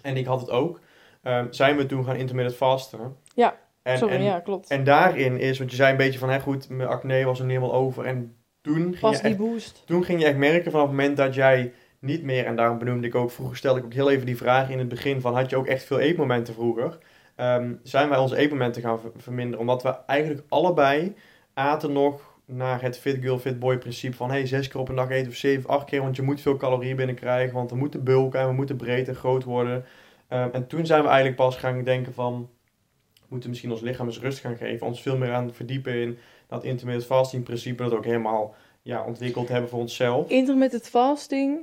[0.03, 0.81] en ik had het ook.
[1.51, 3.17] zijn we toen gaan intermittent fasten.
[3.35, 4.71] Ja, en, sorry, ja, klopt.
[4.71, 7.47] En daarin is, want je zei een beetje van, hé goed, mijn acne was er
[7.47, 8.05] helemaal over.
[8.05, 9.83] En toen ging, je echt, boost.
[9.87, 12.45] toen ging je echt merken vanaf het moment dat jij niet meer.
[12.45, 14.89] En daarom benoemde ik ook, vroeger stelde ik ook heel even die vraag in het
[14.89, 16.99] begin van, had je ook echt veel eetmomenten vroeger?
[17.37, 19.61] Ehm, zijn wij onze eetmomenten gaan verminderen?
[19.61, 21.15] Omdat we eigenlijk allebei
[21.55, 24.95] aten nog naar het fit girl, fit boy principe van, hey, zes keer op een
[24.95, 28.05] dag eten of zeven, acht keer, want je moet veel calorieën binnenkrijgen, want we moeten
[28.05, 29.85] bulken en we moeten breed en groot worden.
[30.29, 32.49] Um, en toen zijn we eigenlijk pas gaan denken van,
[33.15, 36.19] we moeten misschien ons lichaam eens rust gaan geven, ons veel meer aan verdiepen in
[36.47, 40.29] dat intermittent fasting principe, dat ook helemaal ja, ontwikkeld hebben voor onszelf.
[40.29, 41.59] Intermittent fasting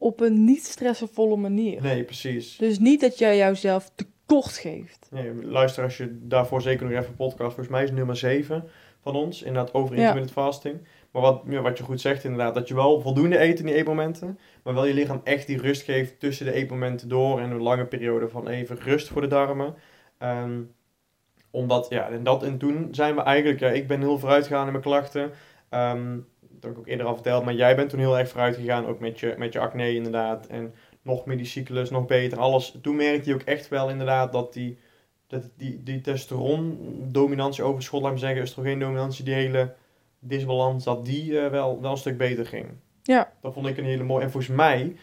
[0.00, 1.82] op een niet stressvolle manier.
[1.82, 2.56] Nee, precies.
[2.56, 5.08] Dus niet dat jij jouzelf tekort geeft.
[5.10, 7.54] Nee, luister als je daarvoor zeker nog even podcast.
[7.54, 8.64] Volgens mij is nummer 7
[9.00, 10.42] van ons, inderdaad over intermittent ja.
[10.42, 10.78] fasting.
[11.10, 13.74] Maar wat, ja, wat je goed zegt inderdaad, dat je wel voldoende eet in die
[13.74, 17.62] eetmomenten, maar wel je lichaam echt die rust geeft tussen de eetmomenten door en een
[17.62, 19.74] lange periode van even rust voor de darmen.
[20.18, 20.74] Um,
[21.50, 24.66] omdat, ja, en dat en toen zijn we eigenlijk, ja, ik ben heel vooruit gegaan
[24.66, 25.30] in mijn klachten.
[25.70, 26.26] Um,
[26.60, 28.86] dat heb ik ook eerder al verteld, maar jij bent toen heel erg vooruit gegaan,
[28.86, 30.46] ook met je, met je acne inderdaad.
[30.46, 32.78] En nog meer die cyclus, nog beter, alles.
[32.82, 34.78] Toen merkte je ook echt wel inderdaad dat die,
[35.26, 39.74] dat die, die testosteron-dominantie overschot, laat me zeggen, oestrogeen-dominantie, die hele
[40.18, 42.66] disbalans, dat die uh, wel, wel een stuk beter ging.
[43.02, 43.32] Ja.
[43.40, 44.24] Dat vond ik een hele mooie.
[44.24, 44.96] En volgens mij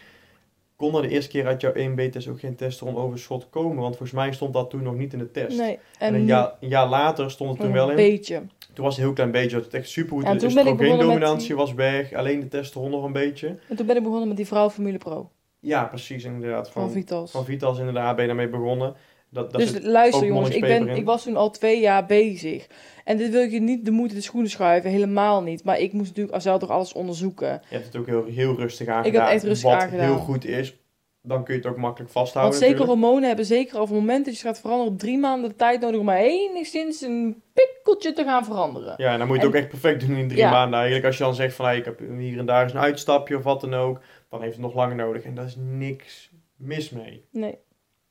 [0.77, 4.11] kon er de eerste keer uit jouw 1B-test ook geen testosteron overschot komen, want volgens
[4.11, 5.57] mij stond dat toen nog niet in de test.
[5.57, 5.79] Nee.
[5.99, 7.97] En, een, jaar, een jaar later stond het toen wel in.
[7.97, 8.41] Een beetje.
[8.73, 10.49] Toen was het een heel klein beetje, dat het echt super goed ja.
[10.49, 13.47] Geen dominantie was weg, alleen de testosteron nog een beetje.
[13.69, 15.29] En toen ben ik begonnen met die vrouw Formule Pro.
[15.59, 16.69] Ja, precies, inderdaad.
[16.69, 17.31] Van, van Vitas.
[17.31, 18.95] Van Vitas, inderdaad, ben je daarmee begonnen.
[19.37, 22.67] Dat, dat dus luister jongens, ik, ben, ik was toen al twee jaar bezig.
[23.03, 25.63] En dit wil je niet de moeite de schoenen schuiven, helemaal niet.
[25.63, 27.47] Maar ik moest natuurlijk zelf toch alles onderzoeken.
[27.69, 29.05] Je hebt het ook heel, heel rustig aangedaan.
[29.05, 30.05] Ik heb het echt rustig wat aangedaan.
[30.05, 30.77] heel goed is,
[31.21, 32.59] dan kun je het ook makkelijk Want vasthouden.
[32.59, 32.99] zeker natuurlijk.
[33.01, 35.55] hormonen hebben zeker al op het moment dat je gaat veranderen op drie maanden de
[35.55, 38.93] tijd nodig om maar enigszins een pikkeltje te gaan veranderen.
[38.97, 40.49] Ja, en dan moet je het En- ook echt perfect doen in drie Ja.
[40.51, 41.05] maanden eigenlijk.
[41.07, 43.43] Als je dan zegt van, hey, ik heb hier en daar eens een uitstapje of
[43.43, 45.23] wat dan ook, dan heeft het nog langer nodig.
[45.23, 47.25] En daar is niks mis mee.
[47.31, 47.57] Nee.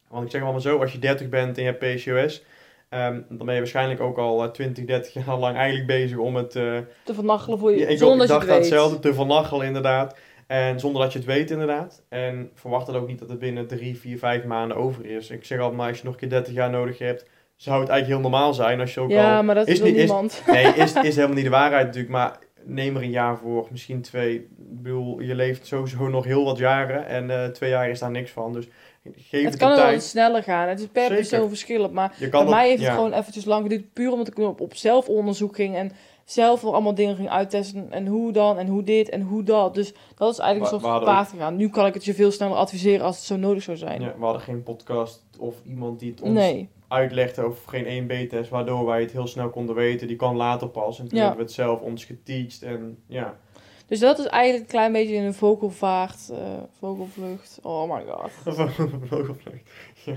[0.09, 2.45] Want ik zeg allemaal zo, als je 30 bent en je hebt PCOS,
[2.89, 6.37] ehm, dan ben je waarschijnlijk ook al eh, 20, 30 jaar lang eigenlijk bezig om
[6.37, 6.57] het...
[6.57, 8.59] eh, Te vernachelen voor je, Ja, ik, zonder dat dacht je weet.
[8.59, 10.19] hetzelfde, te vernachelen inderdaad.
[10.47, 12.03] En zonder dat je het weet inderdaad.
[12.09, 15.31] En verwacht dan ook niet dat het binnen drie, vier, vijf maanden over is.
[15.31, 17.27] Ik zeg altijd maar, als je nog een keer 30 jaar nodig hebt,
[17.57, 19.43] zou het eigenlijk heel normaal zijn als je ook Ja, al...
[19.43, 20.43] maar dat is niet- is- niemand.
[20.53, 24.03] Nee, is, is helemaal niet de waarheid natuurlijk, maar neem er een jaar voor, misschien
[24.03, 24.35] twee.
[24.35, 28.11] Ik bedoel, je leeft sowieso nog heel wat jaren en eh, twee jaar is daar
[28.11, 28.53] niks van.
[28.53, 28.69] Dus
[29.15, 30.69] geef Het het, kan de wel sneller gaan.
[30.69, 31.17] Het is per Zeker.
[31.17, 31.93] persoon verschillend.
[31.93, 32.87] Maar kan bij mij heeft ja.
[32.87, 33.93] het gewoon eventjes lang geduurd.
[33.93, 35.77] Puur omdat ik op, op zelfonderzoek ging.
[35.77, 35.93] En
[36.25, 37.93] zelf al allemaal dingen ging uittesten.
[37.93, 39.75] En hoe dan, en hoe dit, en hoe dat.
[39.75, 41.57] Dus dat is eigenlijk een soort gepaard gegaan.
[41.57, 44.01] Nu kan ik het je veel sneller adviseren als het zo nodig zou zijn.
[44.01, 46.69] Ja, we hadden geen podcast of iemand die het ons nee.
[46.89, 50.07] uitlegde over geen 1B-test, waardoor wij het heel snel konden weten.
[50.07, 50.99] Die kwam later pas.
[50.99, 51.25] En toen Ja.
[51.25, 52.63] hebben we het zelf ons geteacht.
[52.63, 53.37] En ja,
[53.89, 56.39] Dus dat is eigenlijk een klein beetje in een vogelvaart, eh,
[56.79, 57.59] vogelvlucht.
[57.63, 58.31] Oh my god.
[59.11, 59.71] vogelvlucht.
[60.05, 60.17] Ja.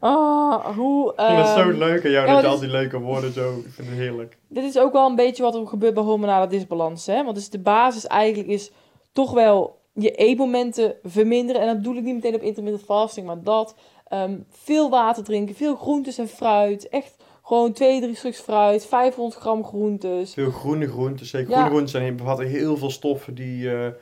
[0.00, 1.12] Ah, hoe...
[1.12, 3.32] Ik vind het zo ehm, leuk aan jou ja, dat je al die leuke woorden
[3.32, 3.58] zo...
[3.58, 4.38] Ik vind het heerlijk.
[4.48, 7.06] Dit is ook wel een beetje wat er gebeurt bij hormonale disbalans.
[7.06, 7.24] Hè?
[7.24, 8.70] Want dus de basis eigenlijk is
[9.12, 11.60] toch wel je eetmomenten verminderen.
[11.60, 13.74] En dat bedoel ik niet meteen op intermittent fasting, maar dat.
[14.08, 16.88] ehm, veel water drinken, veel groentes en fruit.
[16.88, 17.16] Echt
[17.48, 20.32] gewoon twee, drie stuks fruit, 500 gram groentes.
[20.32, 21.26] Veel groene groenten.
[21.26, 21.54] Zeker Ja.
[21.54, 23.92] groene groenten zijn, bevatten heel veel stoffen die, eh,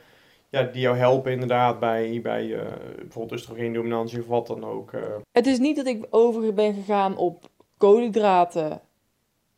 [0.49, 2.65] ja, die jou helpen inderdaad bij, bij eh,
[2.97, 4.93] bijvoorbeeld oestrogeendominantie of wat dan ook.
[4.93, 5.01] eh.
[5.31, 8.81] Het is niet dat ik over ben gegaan op koolhydraten.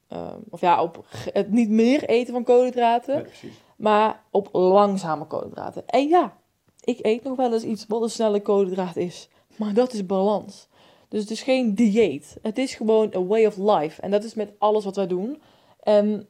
[0.07, 3.15] ehm, of ja, op het niet meer eten van koolhydraten.
[3.15, 5.87] Nee, maar op langzame koolhydraten.
[5.87, 6.37] En ja,
[6.83, 10.67] ik eet nog wel eens iets wat een snelle koolhydraat is, maar dat is balans.
[11.09, 12.37] Dus het is geen dieet.
[12.41, 14.01] Het is gewoon a way of life.
[14.01, 15.41] En dat is met alles wat wij doen.
[15.83, 16.27] En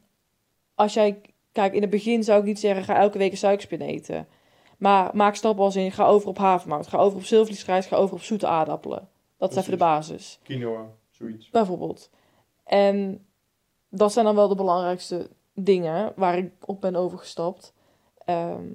[0.75, 1.21] als jij,
[1.51, 4.27] kijk, in het begin zou ik niet zeggen, ga elke week een suikerspin eten.
[4.77, 8.15] Maar maak stappen als in, ga over op havermout, ga over op zilvervliesrijst, ga over
[8.15, 9.09] op zoete aardappelen.
[9.37, 11.49] Dat is even de basis Quinoa, zoiets.
[11.49, 12.09] bijvoorbeeld.
[12.63, 13.25] En
[13.89, 17.73] dat zijn dan wel de belangrijkste dingen waar ik op ben overgestapt.
[18.25, 18.65] Ehm,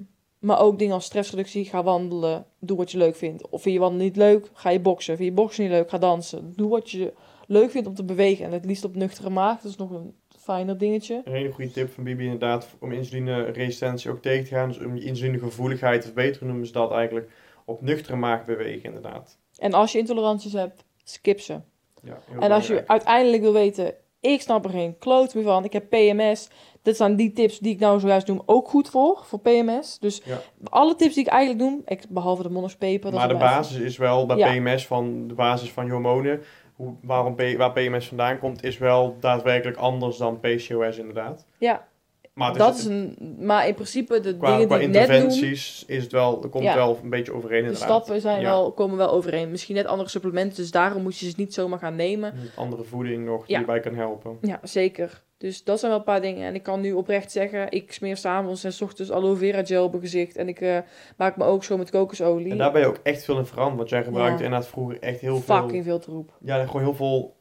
[0.45, 3.49] maar ook dingen als stressreductie, ga wandelen, doe wat je leuk vindt.
[3.49, 5.17] Of vind je wandelen niet leuk, ga je boksen.
[5.17, 6.53] Vind je boksen niet leuk, ga dansen.
[6.55, 7.13] Doe wat je
[7.47, 8.45] leuk vindt om te bewegen.
[8.45, 11.21] En het liefst op nuchtere maag, dat is nog een fijner dingetje.
[11.23, 14.67] Een hele goede tip van Bibi inderdaad om insulineresistentie ook tegen te gaan.
[14.67, 17.31] Dus om je insulinegevoeligheid te verbeteren noemen ze dat eigenlijk.
[17.65, 19.37] Op nuchtere maag bewegen inderdaad.
[19.57, 21.59] En als je intoleranties hebt, skip ze.
[22.03, 25.73] Ja, En als je uiteindelijk wil weten, ik snap er geen kloot meer van, ik
[25.73, 26.49] heb PMS.
[26.85, 29.99] Dit zijn die tips die ik nou zojuist noem ook goed voor, voor PMS.
[29.99, 30.37] Dus Ja.
[30.69, 33.11] alle tips die ik eigenlijk noem, ik, behalve de monospeper.
[33.11, 34.51] dat Maar de basis is wel bij Ja.
[34.53, 36.41] PMS van de basis van je hormonen.
[36.75, 41.45] Hoe, waarom, waar PMS vandaan komt, is wel daadwerkelijk anders dan PCOS inderdaad.
[41.57, 41.87] Ja,
[42.35, 45.01] Maar dat is, is een, maar in principe de qua, dingen qua die ik net
[45.09, 46.75] interventies is het wel, er komt Ja.
[46.75, 47.83] wel een beetje overeen de inderdaad.
[47.89, 48.49] stappen zijn Ja.
[48.49, 49.51] wel, komen wel overeen.
[49.51, 52.33] Misschien net andere supplementen, dus daarom moet je ze niet zomaar gaan nemen.
[52.33, 54.37] Er andere voeding nog die erbij kan helpen.
[54.41, 55.23] Ja, zeker.
[55.37, 56.47] Dus dat zijn wel een paar dingen.
[56.47, 59.83] En ik kan nu oprecht zeggen, ik smeer s'avonds en s ochtends aloe vera gel
[59.83, 60.35] op mijn gezicht.
[60.35, 60.77] En ik eh,
[61.17, 62.51] maak me ook zo met kokosolie.
[62.51, 63.77] En daar ben je ook echt veel in veranderd.
[63.77, 64.43] Want jij gebruikte Ja.
[64.43, 65.55] inderdaad vroeger echt heel veel...
[65.61, 66.37] Fucking veel troep.
[66.41, 67.35] Ja, gewoon heel veel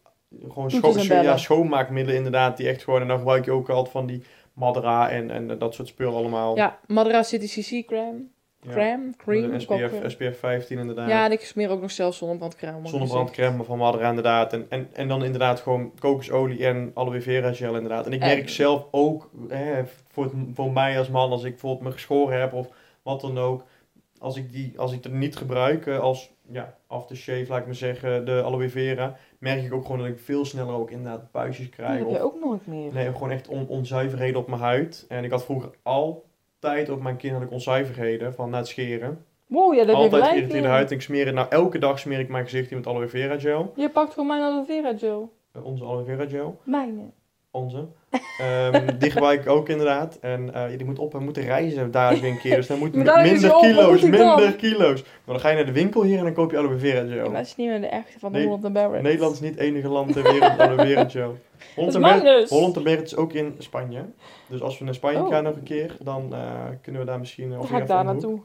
[0.49, 0.93] gewoon scho
[1.23, 2.57] ja, schoonmaakmiddelen inderdaad.
[2.57, 3.01] Die echt gewoon...
[3.01, 4.23] En dan gebruik je ook altijd van die
[4.55, 6.57] Madra en, en dat soort spullen allemaal.
[6.57, 8.33] Ja, Madara City CC crème.
[8.61, 8.71] Ja.
[8.71, 9.61] Crème, cream.
[9.61, 11.09] SPF, SPF 15 inderdaad.
[11.09, 12.79] Ja, en ik smeer ook nog zelf zonnebrandcrème.
[12.79, 14.53] mijn Zonnebrandcrème van Madra inderdaad.
[14.53, 18.07] En, en, en dan inderdaad gewoon kokosolie en aloe vera gel inderdaad.
[18.07, 21.85] En ik En- merk zelf ook, hè, voor, voor mij als man, als ik bijvoorbeeld
[21.85, 22.69] me geschoren heb of
[23.03, 23.65] wat dan ook.
[24.19, 27.75] Als ik, die, als ik het niet gebruik eh, als ja, aftershave, laat ik maar
[27.75, 31.57] zeggen, de aloe vera, merk ik ook gewoon dat ik veel sneller ook inderdaad buisjes
[31.57, 31.77] gezicht.
[31.77, 31.99] Dat krijg.
[31.99, 32.93] heb Of, je ook nooit meer.
[32.93, 35.05] nee, gewoon echt on, onzuiverheden op mijn huid.
[35.09, 39.25] En ik had vroeger altijd op mijn kin had ik onzuiverheden van na het scheren.
[39.47, 40.73] Wow, ja, dat altijd geïrriteerde in.
[40.73, 40.91] huid.
[40.91, 43.39] En ik smeer het nou elke dag smeer ik mijn gezicht in met aloe vera
[43.39, 43.73] gel.
[43.77, 45.33] Je pakt gewoon mijn aloe vera gel.
[45.53, 46.61] Eh, onze aloe vera gel.
[46.63, 47.03] Mijne.
[47.55, 47.87] Onze.
[48.39, 50.19] Ehm, die gebruik ik ook inderdaad.
[50.21, 52.57] En eh, die moet op en moeten reizen daar weer een keer.
[52.57, 54.11] Dus dan moet minder op, kilo's, dan?
[54.11, 55.03] minder kilo's.
[55.03, 57.33] Maar dan ga je naar de winkel hier en dan koop je aloe vera gel.
[57.33, 59.03] dat is niet meer de echte van Nee, Holland Barrett.
[59.03, 61.37] Nederland is niet het enige land ter wereld met aloe vera gel.
[62.49, 64.05] Holland en Berrit is ook in Spanje.
[64.49, 65.29] Dus als we naar Spanje Oh.
[65.29, 66.41] gaan nog een keer, dan eh,
[66.83, 67.59] kunnen we daar misschien...
[67.59, 68.41] Of ga ik daar naartoe.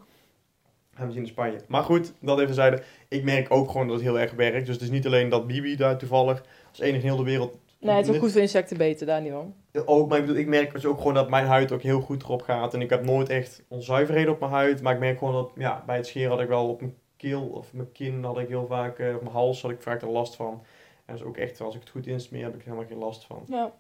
[0.95, 1.57] Gaan we zien in Spanje.
[1.67, 2.81] Maar goed, dat even zeiden.
[3.07, 4.65] Ik merk ook gewoon dat het heel erg werkt.
[4.65, 7.57] Dus het is niet alleen dat Bibi daar toevallig als enige in heel de wereld...
[7.79, 9.53] Nee, het is ook goed voor insecten beter, daar niet van.
[9.85, 12.23] Ook, maar ik bedoel, ik merk dus ook gewoon dat mijn huid ook heel goed
[12.23, 12.73] erop gaat.
[12.73, 14.81] En ik heb nooit echt onzuiverheden op mijn huid.
[14.81, 17.41] Maar ik merk gewoon dat, ja, bij het scheren had ik wel op mijn keel
[17.41, 20.09] of mijn kin had ik heel vaak, eh, of mijn hals had ik vaak er
[20.09, 20.63] last van.
[21.05, 23.25] En is ook echt, als ik het goed insmeer, heb ik er helemaal geen last
[23.25, 23.43] van.
[23.47, 23.73] Ja.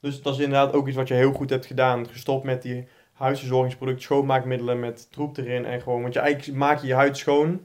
[0.00, 2.08] Dus dat is inderdaad ook iets wat je heel goed hebt gedaan.
[2.08, 5.64] Gestopt met die huisverzorgingsproducten, schoonmaakmiddelen met troep erin.
[5.64, 7.60] En gewoon, want je eigenlijk maak je je huid schoon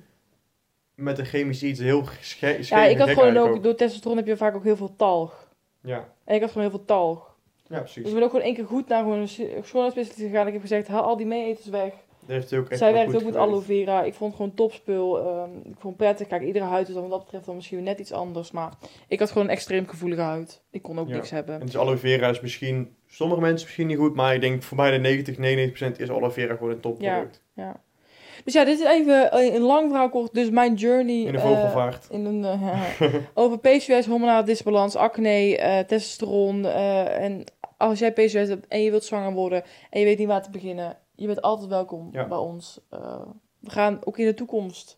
[0.99, 4.27] met een chemisch iets heel sche- scheef Ja, ik had gewoon ook, door testosteron heb
[4.27, 5.47] je vaak ook heel veel talg.
[5.81, 7.35] Ja, En ik had gewoon heel veel talg.
[7.67, 7.95] ja, precies.
[7.95, 10.47] Dus ik ben ook gewoon één keer goed naar gewoon een schoonheidsspecialist gegaan.
[10.47, 11.93] Ik heb gezegd, haal al die meeeters weg.
[12.19, 14.03] Dat heeft ook echt Zij werkt ook met aloe vera.
[14.03, 15.19] Ik vond het gewoon topspul.
[15.19, 16.27] Ehm, ik vond het prettig.
[16.27, 18.51] Kijk, iedere huid is dan wat dat betreft dan misschien net iets anders.
[18.51, 18.73] Maar
[19.07, 20.61] ik had gewoon een extreem gevoelige huid.
[20.71, 21.13] Ik kon ook Ja.
[21.15, 21.59] niks hebben.
[21.59, 24.77] En dus aloe vera is misschien, sommige mensen misschien niet goed, maar ik denk voor
[24.77, 27.41] mij de 90, 99% is aloe vera gewoon een topproduct.
[28.49, 30.33] Dus ja, dit is even een lang verhaal kort.
[30.33, 31.21] Dus mijn journey...
[31.23, 32.07] In de eh, vogelvaart.
[32.09, 32.81] in een, eh,
[33.33, 36.65] over PCOS, hormonale disbalans, acne, eh, testosteron.
[36.65, 37.43] eh, en
[37.77, 40.49] als jij PCOS hebt en je wilt zwanger worden en je weet niet waar te
[40.49, 42.27] beginnen, je bent altijd welkom Ja.
[42.27, 42.79] bij ons.
[42.89, 43.21] Eh,
[43.59, 44.97] we gaan ook in de toekomst,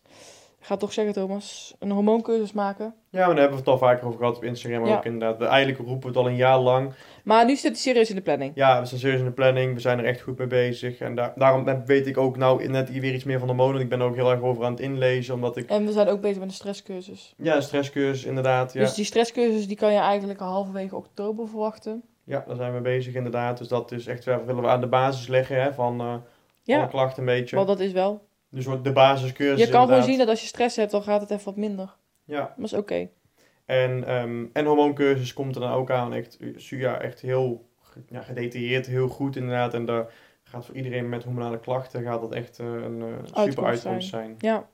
[0.64, 2.94] ga toch zeggen Thomas, een hormooncursus maken.
[3.10, 4.96] ja, maar daar hebben we het al vaker over gehad op Instagram Ja.
[4.96, 5.38] ook inderdaad.
[5.38, 6.92] We, eigenlijk roepen we het al een jaar lang.
[7.24, 8.52] Maar nu zit het serieus in de planning.
[8.54, 9.74] Ja, we zijn serieus in de planning.
[9.74, 10.98] We zijn er echt goed mee bezig.
[10.98, 13.80] En daar, daarom weet ik ook nou net weer iets meer van de molen.
[13.80, 15.34] Ik ben er ook heel erg over aan het inlezen.
[15.34, 15.68] Omdat ik...
[15.68, 17.34] En we zijn ook bezig met een stresscursus.
[17.36, 18.72] Ja, een stresscursus inderdaad.
[18.72, 22.02] Ja, Dus die stresscursus die kan je eigenlijk halverwege oktober verwachten.
[22.24, 23.58] ja daar zijn we bezig inderdaad.
[23.58, 26.14] Dus dat is echt willen we aan de basis leggen hè, van eh
[26.62, 27.56] Ja, alle klachten een beetje.
[27.56, 28.22] want dat is wel.
[28.52, 31.20] Dus wordt de basiscursus Je kan gewoon zien dat als je stress hebt, dan gaat
[31.20, 31.94] het even wat minder.
[32.24, 33.08] Ja, Dat is oké.
[33.64, 36.12] En, ehm en hormooncursus komt er dan ook aan.
[36.12, 37.68] Echt, ja, echt heel
[38.08, 39.74] ja, gedetailleerd, heel goed inderdaad.
[39.74, 43.64] En daar gaat voor iedereen met hormonale klachten gaat dat echt eh, een eh, super
[43.64, 44.34] Uitkomst zijn.
[44.38, 44.68] Ja.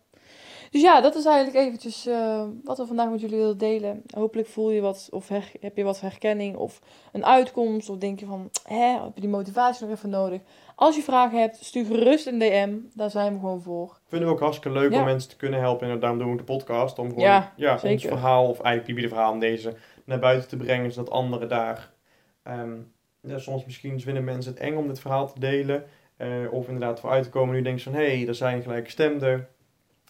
[0.70, 4.02] Dus ja, dat is eigenlijk eventjes eh, wat we vandaag met jullie willen delen.
[4.14, 6.80] Hopelijk voel je wat, of her- heb je wat herkenning of
[7.12, 7.88] een uitkomst.
[7.88, 10.40] Of denk je van, hè, heb je die motivatie nog even nodig?
[10.80, 12.70] Als je vragen hebt, stuur gerust een DM.
[12.94, 13.98] Daar zijn we gewoon voor.
[14.08, 14.98] Vinden we ook hartstikke leuk Ja.
[14.98, 15.90] om mensen te kunnen helpen.
[15.90, 16.98] En daarom doen we de podcast.
[16.98, 19.74] Om gewoon Ja, ja, ons verhaal, of eigenlijk Bibi verhaal om deze,
[20.04, 20.92] naar buiten te brengen.
[20.92, 21.90] Zodat anderen daar...
[22.42, 22.72] ehm,
[23.20, 25.84] ja, soms misschien vinden mensen het eng om dit verhaal te delen.
[26.16, 27.54] eh, of inderdaad vooruit te komen.
[27.54, 29.48] Nu denk je van, hé, hey, er zijn gelijkgestemden.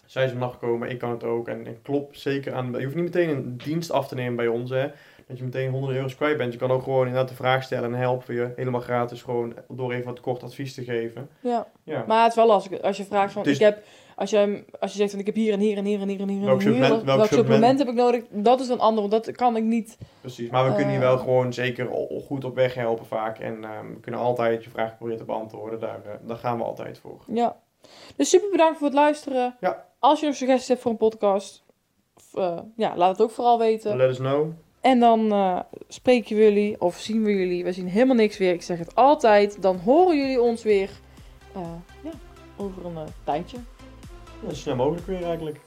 [0.07, 1.49] Zij is vannacht gekomen, ik kan het ook.
[1.49, 2.73] En, en klopt zeker aan...
[2.79, 4.87] Je hoeft niet meteen een dienst af te nemen bij ons, hè.
[5.29, 6.53] Dat je meteen honderden euro's kwijt bent.
[6.53, 9.23] Je kan ook gewoon inderdaad de vraag stellen en helpen je helemaal gratis.
[9.23, 11.29] Gewoon door even wat kort advies te geven.
[11.41, 11.67] Ja.
[11.85, 12.05] Ja.
[12.07, 12.83] Maar het is wel lastig.
[12.83, 13.83] Als je vraagt van, is- ik heb...
[14.17, 16.21] Als je, als je zegt van, ik heb hier en hier en hier en hier
[16.21, 16.79] en hier en Welk hier.
[16.79, 17.79] welk welk supplement?
[17.79, 18.23] heb ik nodig?
[18.31, 19.99] Dat is een ander, want dat kan ik niet.
[20.21, 21.05] Precies, maar we kunnen je Eh.
[21.07, 21.89] wel gewoon zeker
[22.27, 23.39] goed op weg helpen vaak.
[23.39, 25.81] En ehm, we kunnen altijd je vraag proberen te beantwoorden.
[25.81, 27.25] Daar, eh, daar gaan we altijd voor.
[27.27, 27.57] Ja.
[28.17, 29.57] Dus super bedankt voor het luisteren.
[29.61, 29.85] Ja.
[29.99, 31.65] Als je nog suggesties hebt voor een podcast,
[32.35, 33.97] eh, ja, laat het ook vooral weten.
[33.97, 34.51] Let us know.
[34.89, 37.65] En dan eh, spreken we jullie, of zien we jullie.
[37.65, 38.53] We zien helemaal niks weer.
[38.53, 39.63] Ik zeg het altijd.
[39.63, 40.91] Dan horen jullie ons weer
[41.55, 41.63] eh,
[42.03, 42.11] ja,
[42.57, 43.57] over een eh, tijdje.
[44.43, 45.61] Ja, zo snel mogelijk weer eigenlijk.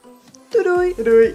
[0.48, 0.94] Doei doei!
[0.94, 1.34] Doei doei!